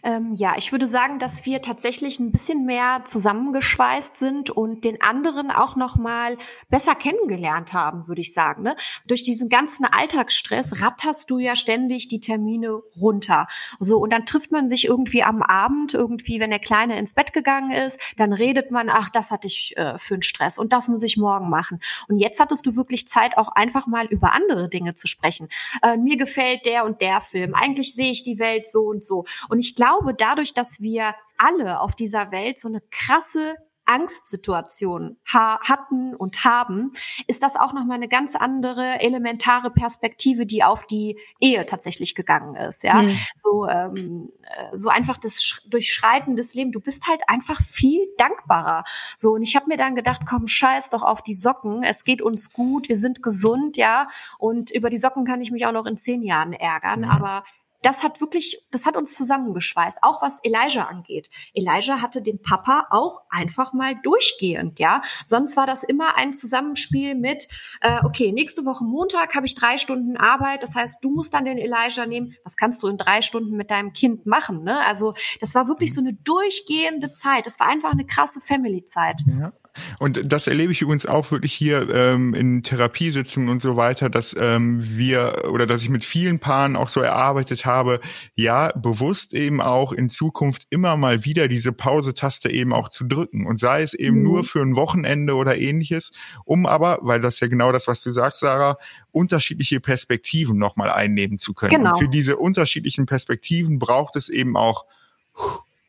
Ähm, 0.03 0.33
ja, 0.35 0.55
ich 0.57 0.71
würde 0.71 0.87
sagen, 0.87 1.19
dass 1.19 1.45
wir 1.45 1.61
tatsächlich 1.61 2.19
ein 2.19 2.31
bisschen 2.31 2.65
mehr 2.65 3.01
zusammengeschweißt 3.05 4.17
sind 4.17 4.49
und 4.49 4.83
den 4.83 5.01
anderen 5.01 5.51
auch 5.51 5.75
noch 5.75 5.97
mal 5.97 6.37
besser 6.69 6.95
kennengelernt 6.95 7.73
haben, 7.73 8.07
würde 8.07 8.21
ich 8.21 8.33
sagen. 8.33 8.63
Ne? 8.63 8.75
Durch 9.05 9.23
diesen 9.23 9.49
ganzen 9.49 9.85
Alltagsstress 9.85 10.81
ratterst 10.81 11.29
du 11.29 11.39
ja 11.39 11.55
ständig 11.55 12.07
die 12.07 12.19
Termine 12.19 12.81
runter. 12.99 13.47
So 13.79 13.97
und 13.97 14.11
dann 14.11 14.25
trifft 14.25 14.51
man 14.51 14.67
sich 14.67 14.85
irgendwie 14.85 15.23
am 15.23 15.41
Abend, 15.41 15.93
irgendwie, 15.93 16.39
wenn 16.39 16.49
der 16.49 16.59
Kleine 16.59 16.97
ins 16.97 17.13
Bett 17.13 17.33
gegangen 17.33 17.71
ist, 17.71 17.99
dann 18.17 18.33
redet 18.33 18.71
man, 18.71 18.89
ach, 18.89 19.09
das 19.09 19.31
hatte 19.31 19.47
ich 19.47 19.75
äh, 19.77 19.97
für 19.99 20.15
einen 20.15 20.23
Stress 20.23 20.57
und 20.57 20.73
das 20.73 20.87
muss 20.87 21.03
ich 21.03 21.17
morgen 21.17 21.49
machen. 21.49 21.79
Und 22.07 22.17
jetzt 22.17 22.39
hattest 22.39 22.65
du 22.65 22.75
wirklich 22.75 23.07
Zeit, 23.07 23.37
auch 23.37 23.49
einfach 23.49 23.87
mal 23.87 24.05
über 24.07 24.33
andere 24.33 24.69
Dinge 24.69 24.93
zu 24.93 25.07
sprechen. 25.07 25.49
Äh, 25.81 25.97
mir 25.97 26.17
gefällt 26.17 26.65
der 26.65 26.85
und 26.85 27.01
der 27.01 27.21
Film. 27.21 27.53
Eigentlich 27.53 27.93
sehe 27.93 28.11
ich 28.11 28.23
die 28.23 28.39
Welt 28.39 28.67
so 28.67 28.81
und 28.81 29.03
so. 29.03 29.25
Und 29.49 29.59
ich 29.59 29.66
glaube, 29.75 30.13
dadurch, 30.13 30.53
dass 30.53 30.81
wir 30.81 31.15
alle 31.37 31.79
auf 31.81 31.95
dieser 31.95 32.31
Welt 32.31 32.59
so 32.59 32.67
eine 32.67 32.81
krasse 32.91 33.55
Angstsituation 33.87 35.17
ha 35.33 35.59
hatten 35.61 36.13
und 36.13 36.43
haben, 36.43 36.91
ist 37.25 37.41
das 37.41 37.55
auch 37.55 37.73
nochmal 37.73 37.95
eine 37.95 38.09
ganz 38.09 38.35
andere 38.35 38.99
elementare 38.99 39.71
Perspektive, 39.71 40.45
die 40.45 40.63
auf 40.63 40.85
die 40.85 41.17
Ehe 41.39 41.65
tatsächlich 41.65 42.13
gegangen 42.13 42.55
ist. 42.55 42.83
Ja, 42.83 43.01
mhm. 43.01 43.17
so 43.35 43.67
ähm, 43.67 44.29
äh, 44.43 44.75
so 44.75 44.89
einfach 44.89 45.17
das 45.17 45.61
Durchschreiten 45.69 46.35
des 46.35 46.53
Lebens. 46.53 46.73
Du 46.73 46.81
bist 46.81 47.07
halt 47.07 47.21
einfach 47.27 47.61
viel 47.61 48.01
dankbarer. 48.17 48.83
So 49.15 49.31
und 49.31 49.41
ich 49.41 49.55
habe 49.55 49.67
mir 49.67 49.77
dann 49.77 49.95
gedacht, 49.95 50.23
komm, 50.29 50.47
scheiß 50.47 50.89
doch 50.89 51.03
auf 51.03 51.21
die 51.21 51.33
Socken. 51.33 51.81
Es 51.83 52.03
geht 52.03 52.21
uns 52.21 52.51
gut, 52.51 52.89
wir 52.89 52.97
sind 52.97 53.23
gesund, 53.23 53.77
ja. 53.77 54.09
Und 54.37 54.71
über 54.71 54.89
die 54.89 54.97
Socken 54.97 55.23
kann 55.23 55.41
ich 55.41 55.51
mich 55.51 55.65
auch 55.65 55.71
noch 55.71 55.85
in 55.85 55.97
zehn 55.97 56.23
Jahren 56.23 56.51
ärgern, 56.51 57.01
mhm. 57.01 57.09
aber 57.09 57.43
das 57.81 58.03
hat 58.03 58.21
wirklich, 58.21 58.65
das 58.71 58.85
hat 58.85 58.97
uns 58.97 59.13
zusammengeschweißt, 59.13 59.99
auch 60.01 60.21
was 60.21 60.43
Elijah 60.43 60.85
angeht. 60.85 61.29
Elijah 61.53 62.01
hatte 62.01 62.21
den 62.21 62.41
Papa 62.41 62.87
auch 62.89 63.21
einfach 63.29 63.73
mal 63.73 63.95
durchgehend, 64.03 64.79
ja. 64.79 65.01
Sonst 65.23 65.57
war 65.57 65.67
das 65.67 65.83
immer 65.83 66.17
ein 66.17 66.33
Zusammenspiel 66.33 67.15
mit, 67.15 67.47
äh, 67.81 67.99
okay, 68.03 68.31
nächste 68.31 68.65
Woche 68.65 68.83
Montag 68.83 69.35
habe 69.35 69.45
ich 69.45 69.55
drei 69.55 69.77
Stunden 69.77 70.17
Arbeit, 70.17 70.63
das 70.63 70.75
heißt, 70.75 71.03
du 71.03 71.11
musst 71.11 71.33
dann 71.33 71.45
den 71.45 71.57
Elijah 71.57 72.05
nehmen. 72.05 72.35
Was 72.43 72.57
kannst 72.57 72.81
du 72.83 72.87
in 72.87 72.97
drei 72.97 73.21
Stunden 73.21 73.55
mit 73.55 73.71
deinem 73.71 73.93
Kind 73.93 74.25
machen, 74.25 74.63
ne? 74.63 74.85
Also 74.85 75.13
das 75.39 75.55
war 75.55 75.67
wirklich 75.67 75.93
so 75.93 76.01
eine 76.01 76.13
durchgehende 76.13 77.13
Zeit. 77.13 77.45
Das 77.45 77.59
war 77.59 77.67
einfach 77.67 77.91
eine 77.91 78.05
krasse 78.05 78.41
Family-Zeit. 78.41 79.21
Ja. 79.39 79.53
Und 79.99 80.31
das 80.31 80.47
erlebe 80.47 80.71
ich 80.71 80.81
übrigens 80.81 81.05
auch 81.05 81.31
wirklich 81.31 81.53
hier 81.53 81.93
ähm, 81.93 82.33
in 82.33 82.63
Therapiesitzungen 82.63 83.49
und 83.49 83.61
so 83.61 83.77
weiter, 83.77 84.09
dass 84.09 84.35
ähm, 84.39 84.79
wir 84.81 85.49
oder 85.51 85.67
dass 85.67 85.83
ich 85.83 85.89
mit 85.89 86.03
vielen 86.03 86.39
Paaren 86.39 86.75
auch 86.75 86.89
so 86.89 86.99
erarbeitet 86.99 87.65
habe, 87.67 87.99
ja, 88.33 88.71
bewusst 88.75 89.35
eben 89.35 89.61
auch 89.61 89.91
in 89.91 90.09
Zukunft 90.09 90.65
immer 90.71 90.97
mal 90.97 91.23
wieder 91.23 91.47
diese 91.47 91.71
Pause-Taste 91.71 92.49
eben 92.49 92.73
auch 92.73 92.89
zu 92.89 93.05
drücken. 93.05 93.45
Und 93.45 93.59
sei 93.59 93.83
es 93.83 93.93
eben 93.93 94.17
mhm. 94.17 94.23
nur 94.23 94.43
für 94.43 94.61
ein 94.61 94.75
Wochenende 94.75 95.35
oder 95.35 95.55
ähnliches, 95.55 96.11
um 96.45 96.65
aber, 96.65 96.97
weil 97.03 97.21
das 97.21 97.39
ja 97.39 97.47
genau 97.47 97.71
das, 97.71 97.87
was 97.87 98.01
du 98.01 98.09
sagst, 98.09 98.39
Sarah, 98.39 98.79
unterschiedliche 99.11 99.79
Perspektiven 99.79 100.57
nochmal 100.57 100.89
einnehmen 100.89 101.37
zu 101.37 101.53
können. 101.53 101.75
Genau. 101.75 101.91
Und 101.91 101.99
für 101.99 102.09
diese 102.09 102.37
unterschiedlichen 102.37 103.05
Perspektiven 103.05 103.77
braucht 103.77 104.15
es 104.15 104.29
eben 104.29 104.57
auch 104.57 104.85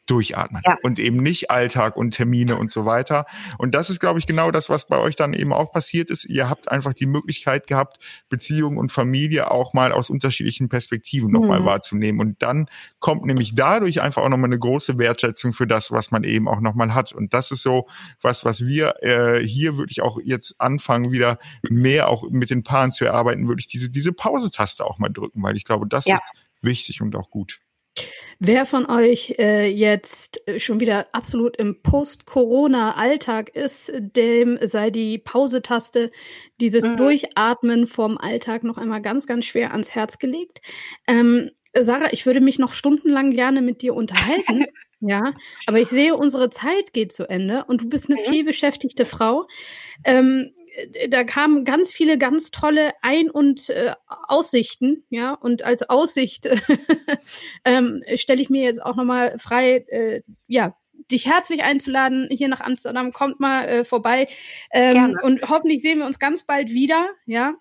durchatmen 0.09 0.63
ja. 0.65 0.77
und 0.83 0.99
eben 0.99 1.19
nicht 1.19 1.51
Alltag 1.51 1.97
und 1.97 2.13
Termine 2.13 2.57
und 2.57 2.73
so 2.73 2.87
weiter. 2.87 3.27
Und 3.59 3.75
das 3.75 3.91
ist, 3.91 4.01
glaube 4.01 4.19
ich, 4.19 4.27
genau 4.27 4.51
das, 4.51 4.69
was 4.69 4.87
bei 4.87 4.99
euch 4.99 5.17
dann 5.17 5.35
eben 5.35 5.53
auch 5.53 5.71
passiert 5.71 6.11
ist. 6.11 6.25
Ihr 6.25 6.49
habt 6.49 6.71
einfach 6.71 6.95
die 6.95 7.07
Möglichkeit 7.07 7.67
gehabt, 7.67 7.99
Beziehung 8.29 8.79
und 8.79 8.91
Familie 8.91 9.51
auch 9.51 9.75
mal 9.75 9.93
aus 9.93 10.11
unterschiedlichen 10.11 10.69
Perspektiven 10.69 11.31
nochmal 11.31 11.61
mhm. 11.61 11.67
wahrzunehmen. 11.67 12.21
Und 12.21 12.43
dann 12.43 12.67
kommt 13.01 13.27
nämlich 13.27 13.55
dadurch 13.55 14.01
einfach 14.01 14.23
auch 14.23 14.29
nochmal 14.29 14.49
eine 14.49 14.59
große 14.59 14.99
Wertschätzung 14.99 15.53
für 15.53 15.67
das, 15.67 15.93
was 15.93 16.11
man 16.11 16.25
eben 16.25 16.49
auch 16.49 16.61
nochmal 16.61 16.95
hat. 16.95 17.13
Und 17.13 17.35
das 17.35 17.51
ist 17.51 17.63
so 17.63 17.87
was, 18.23 18.45
was 18.45 18.65
wir 18.65 18.95
äh, 19.03 19.41
hier 19.45 19.77
wirklich 19.77 20.01
auch 20.01 20.19
jetzt 20.25 20.61
anfangen, 20.61 21.13
wieder 21.13 21.39
mehr 21.69 22.09
auch 22.09 22.25
mit 22.31 22.51
den 22.51 22.65
Paaren 22.65 22.93
zu 22.93 23.05
erarbeiten, 23.05 23.47
wirklich 23.47 23.69
diese, 23.69 23.91
diese 23.91 24.13
Pause-Taste 24.13 24.85
auch 24.85 24.99
mal 24.99 25.11
drücken, 25.11 25.43
weil 25.43 25.57
ich 25.57 25.65
glaube, 25.65 25.87
das 25.87 26.07
ja. 26.07 26.15
ist 26.15 26.23
wichtig 26.63 27.03
und 27.03 27.15
auch 27.15 27.31
gut. 27.31 27.61
Wer 28.41 28.67
von 28.67 28.89
euch 28.89 29.35
äh, 29.39 29.67
jetzt 29.69 30.43
schon 30.59 30.81
wieder 30.81 31.09
absolut 31.13 31.57
im 31.57 31.83
Post-Corona-Alltag 31.83 33.51
ist, 33.55 33.93
dem 33.95 34.59
sei 34.63 34.91
die 34.91 35.19
Pause-Taste, 35.19 36.11
dieses 36.61 36.89
mhm. 36.89 36.97
Durchatmen 36.97 37.87
vom 37.87 38.17
Alltag 38.17 38.63
noch 38.63 38.79
einmal 38.79 39.03
ganz, 39.03 39.27
ganz 39.27 39.45
schwer 39.45 39.73
ans 39.73 39.95
Herz 39.95 40.19
gelegt. 40.19 40.61
Ähm, 41.09 41.51
Sarah, 41.77 42.13
ich 42.13 42.27
würde 42.27 42.41
mich 42.41 42.59
noch 42.59 42.73
stundenlang 42.73 43.33
gerne 43.33 43.61
mit 43.61 43.83
dir 43.83 43.95
unterhalten. 43.95 44.67
ja, 45.01 45.35
aber 45.67 45.81
ich 45.81 45.89
sehe, 45.89 46.17
unsere 46.17 46.51
Zeit 46.51 46.93
geht 46.93 47.13
zu 47.13 47.29
Ende 47.29 47.65
und 47.67 47.83
du 47.83 47.89
bist 47.89 48.11
eine 48.11 48.21
mhm. 48.21 48.31
vielbeschäftigte 48.31 49.05
Frau. 49.05 49.47
Ähm, 50.05 50.53
äh, 50.57 50.58
da 51.09 51.25
kamen 51.25 51.65
ganz 51.65 51.93
viele 51.93 52.19
ganz 52.19 52.51
tolle 52.51 52.93
Ein- 53.03 53.31
und 53.31 53.71
äh, 53.71 53.93
Aussichten, 54.07 55.05
ja, 55.11 55.33
und 55.33 55.65
als 55.65 55.89
Aussicht 55.89 56.49
ähm, 57.65 58.03
stelle 58.17 58.43
ich 58.43 58.51
mir 58.51 58.63
jetzt 58.63 58.83
auch 58.83 58.97
nochmal 58.97 59.39
frei, 59.39 59.85
äh, 59.89 60.23
ja, 60.47 60.77
dich 61.11 61.27
herzlich 61.27 61.63
einzuladen 61.63 62.29
hier 62.31 62.49
nach 62.49 62.61
Amsterdam. 62.61 63.13
Kommt 63.13 63.41
mal 63.41 63.65
äh, 63.65 63.85
vorbei 63.85 64.29
ähm, 64.73 65.15
und 65.23 65.41
hoffentlich 65.49 65.83
sehen 65.83 65.99
wir 65.99 66.07
uns 66.07 66.19
ganz 66.19 66.45
bald 66.45 66.71
wieder, 66.71 67.09
ja. 67.27 67.55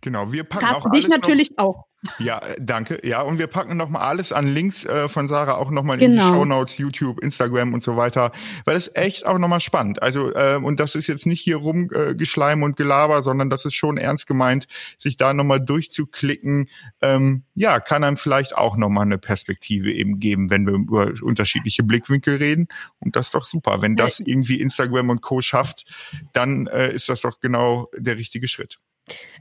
Genau, 0.00 0.32
wir 0.32 0.44
packen 0.44 0.64
Carsten, 0.64 0.88
auch 0.88 0.92
alles 0.92 1.04
dich 1.04 1.10
natürlich 1.10 1.50
noch, 1.56 1.64
auch. 1.64 1.84
Ja, 2.20 2.38
äh, 2.38 2.56
danke. 2.60 3.00
Ja, 3.02 3.22
und 3.22 3.38
wir 3.38 3.48
packen 3.48 3.76
noch 3.76 3.88
mal 3.88 4.00
alles 4.00 4.32
an 4.32 4.46
Links 4.46 4.84
äh, 4.84 5.08
von 5.08 5.26
Sarah 5.26 5.56
auch 5.56 5.72
noch 5.72 5.82
mal 5.82 5.98
genau. 5.98 6.12
in 6.12 6.18
die 6.18 6.24
genau. 6.24 6.34
Show 6.34 6.44
Notes, 6.44 6.78
YouTube, 6.78 7.20
Instagram 7.20 7.74
und 7.74 7.82
so 7.82 7.96
weiter, 7.96 8.30
weil 8.64 8.76
es 8.76 8.94
echt 8.94 9.26
auch 9.26 9.38
noch 9.38 9.48
mal 9.48 9.58
spannend. 9.58 10.00
Also 10.00 10.32
äh, 10.32 10.60
und 10.62 10.78
das 10.78 10.94
ist 10.94 11.08
jetzt 11.08 11.26
nicht 11.26 11.40
hier 11.40 11.56
rumgeschleim 11.56 12.60
äh, 12.60 12.64
und 12.64 12.76
Gelaber, 12.76 13.24
sondern 13.24 13.50
das 13.50 13.64
ist 13.64 13.74
schon 13.74 13.96
ernst 13.96 14.28
gemeint, 14.28 14.68
sich 14.96 15.16
da 15.16 15.34
noch 15.34 15.42
mal 15.42 15.58
durchzuklicken. 15.58 16.68
Ähm, 17.02 17.42
ja, 17.54 17.80
kann 17.80 18.04
einem 18.04 18.16
vielleicht 18.16 18.56
auch 18.56 18.76
noch 18.76 18.88
mal 18.88 19.02
eine 19.02 19.18
Perspektive 19.18 19.92
eben 19.92 20.20
geben, 20.20 20.50
wenn 20.50 20.66
wir 20.66 20.74
über 20.74 21.12
unterschiedliche 21.22 21.82
Blickwinkel 21.82 22.36
reden. 22.36 22.68
Und 23.00 23.16
das 23.16 23.26
ist 23.26 23.34
doch 23.34 23.44
super. 23.44 23.82
Wenn 23.82 23.96
das 23.96 24.20
irgendwie 24.20 24.60
Instagram 24.60 25.10
und 25.10 25.22
Co 25.22 25.40
schafft, 25.40 25.84
dann 26.32 26.68
äh, 26.68 26.92
ist 26.92 27.08
das 27.08 27.22
doch 27.22 27.40
genau 27.40 27.88
der 27.96 28.16
richtige 28.18 28.46
Schritt. 28.46 28.78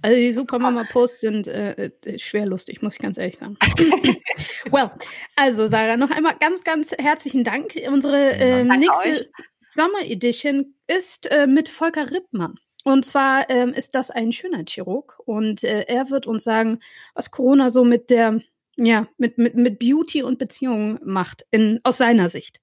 Also 0.01 0.15
die 0.15 0.31
Supermama-Posts 0.31 1.21
sind 1.21 1.47
äh, 1.47 1.91
äh, 2.05 2.19
schwer 2.19 2.45
lustig, 2.45 2.81
muss 2.81 2.95
ich 2.95 2.99
ganz 2.99 3.17
ehrlich 3.17 3.37
sagen. 3.37 3.57
well, 4.71 4.91
also 5.35 5.67
Sarah, 5.67 5.97
noch 5.97 6.11
einmal 6.11 6.35
ganz, 6.39 6.63
ganz 6.63 6.91
herzlichen 6.91 7.43
Dank. 7.43 7.73
Unsere 7.89 8.31
äh, 8.31 8.63
nächste 8.63 9.09
euch. 9.09 9.21
Summer 9.69 10.01
Edition 10.03 10.75
ist 10.87 11.29
äh, 11.31 11.47
mit 11.47 11.69
Volker 11.69 12.09
Rippmann. 12.09 12.55
Und 12.83 13.05
zwar 13.05 13.49
ähm, 13.49 13.73
ist 13.73 13.95
das 13.95 14.11
ein 14.11 14.31
Schönheitschirurg 14.31 15.19
und 15.25 15.63
äh, 15.65 15.83
er 15.87 16.09
wird 16.09 16.25
uns 16.25 16.45
sagen, 16.45 16.79
was 17.13 17.31
Corona 17.31 17.69
so 17.69 17.83
mit 17.83 18.09
der 18.09 18.39
ja, 18.79 19.07
mit, 19.17 19.39
mit, 19.39 19.55
mit 19.55 19.79
Beauty 19.79 20.21
und 20.21 20.37
Beziehungen 20.37 20.99
macht, 21.03 21.47
in, 21.49 21.79
aus 21.83 21.97
seiner 21.97 22.29
Sicht. 22.29 22.59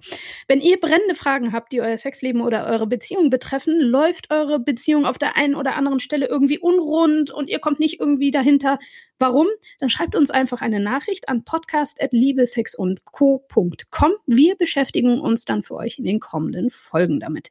Wenn 0.46 0.60
ihr 0.60 0.78
brennende 0.78 1.16
Fragen 1.16 1.52
habt, 1.52 1.72
die 1.72 1.80
euer 1.80 1.98
Sexleben 1.98 2.40
oder 2.40 2.66
eure 2.66 2.86
Beziehung 2.86 3.30
betreffen, 3.30 3.80
läuft 3.80 4.30
eure 4.30 4.60
Beziehung 4.60 5.06
auf 5.06 5.18
der 5.18 5.36
einen 5.36 5.56
oder 5.56 5.74
anderen 5.74 5.98
Stelle 5.98 6.26
irgendwie 6.26 6.60
unrund 6.60 7.32
und 7.32 7.50
ihr 7.50 7.58
kommt 7.58 7.80
nicht 7.80 7.98
irgendwie 7.98 8.30
dahinter, 8.30 8.78
warum, 9.18 9.48
dann 9.80 9.90
schreibt 9.90 10.14
uns 10.14 10.30
einfach 10.30 10.60
eine 10.60 10.78
Nachricht 10.78 11.28
an 11.28 11.42
podcast.liebesexundco.com. 11.44 14.12
Wir 14.26 14.54
beschäftigen 14.56 15.20
uns 15.20 15.44
dann 15.44 15.64
für 15.64 15.74
euch 15.74 15.98
in 15.98 16.04
den 16.04 16.20
kommenden 16.20 16.70
Folgen 16.70 17.18
damit. 17.18 17.48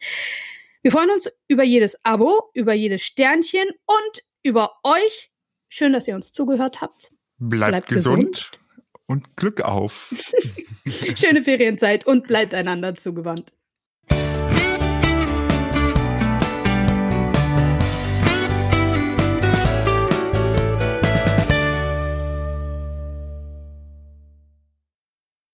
Wir 0.81 0.91
freuen 0.91 1.11
uns 1.11 1.29
über 1.49 1.63
jedes 1.63 2.05
Abo, 2.05 2.43
über 2.53 2.71
jedes 2.73 3.01
Sternchen 3.01 3.67
und 3.85 4.23
über 4.41 4.71
euch. 4.83 5.31
Schön, 5.67 5.91
dass 5.91 6.07
ihr 6.07 6.15
uns 6.15 6.31
zugehört 6.31 6.79
habt. 6.81 7.11
Bleibt, 7.49 7.71
bleibt 7.71 7.87
gesund, 7.89 8.25
gesund 8.25 8.59
und 9.05 9.35
Glück 9.35 9.61
auf. 9.61 10.13
Schöne 11.15 11.43
Ferienzeit 11.43 12.05
und 12.05 12.27
bleibt 12.27 12.53
einander 12.53 12.95
zugewandt. 12.95 13.51